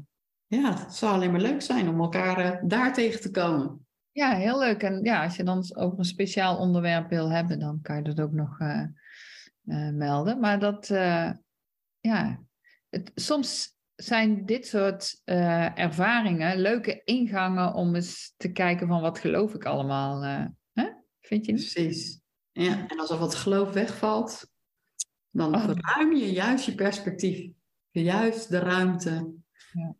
ja, 0.45 0.79
het 0.79 0.93
zou 0.93 1.13
alleen 1.13 1.31
maar 1.31 1.41
leuk 1.41 1.61
zijn 1.61 1.89
om 1.89 1.99
elkaar 1.99 2.45
uh, 2.45 2.69
daar 2.69 2.93
tegen 2.93 3.21
te 3.21 3.31
komen. 3.31 3.85
Ja, 4.11 4.35
heel 4.35 4.59
leuk. 4.59 4.83
En 4.83 5.03
ja, 5.03 5.23
als 5.23 5.35
je 5.35 5.43
dan 5.43 5.75
over 5.75 5.99
een 5.99 6.05
speciaal 6.05 6.57
onderwerp 6.57 7.09
wil 7.09 7.31
hebben, 7.31 7.59
dan 7.59 7.81
kan 7.81 7.95
je 7.95 8.01
dat 8.01 8.21
ook 8.21 8.31
nog 8.31 8.57
melden. 9.93 10.39
Maar 10.39 10.59
dat, 10.59 10.87
ja, 11.99 12.43
het, 12.89 13.11
soms 13.15 13.75
zijn 13.95 14.45
dit 14.45 14.67
soort 14.67 15.21
ervaringen 15.75 16.59
leuke 16.59 17.01
ingangen 17.03 17.73
om 17.73 17.95
eens 17.95 18.33
te 18.37 18.51
kijken 18.51 18.87
van 18.87 19.01
wat 19.01 19.19
geloof 19.19 19.53
ik 19.53 19.65
allemaal. 19.65 20.21
hè? 20.73 20.87
Vind 21.21 21.45
je 21.45 21.51
niet? 21.51 21.71
Precies. 21.71 22.21
Ja, 22.51 22.87
en 22.87 22.99
als 22.99 23.09
er 23.09 23.17
wat 23.17 23.35
geloof 23.35 23.73
wegvalt, 23.73 24.49
dan 25.37 25.55
oh. 25.55 25.63
verruim 25.63 26.15
je 26.15 26.31
juist 26.31 26.65
je 26.65 26.75
perspectief. 26.75 27.51
Juist 27.91 28.49
de 28.49 28.59
ruimte. 28.59 29.33
Ja. 29.71 29.95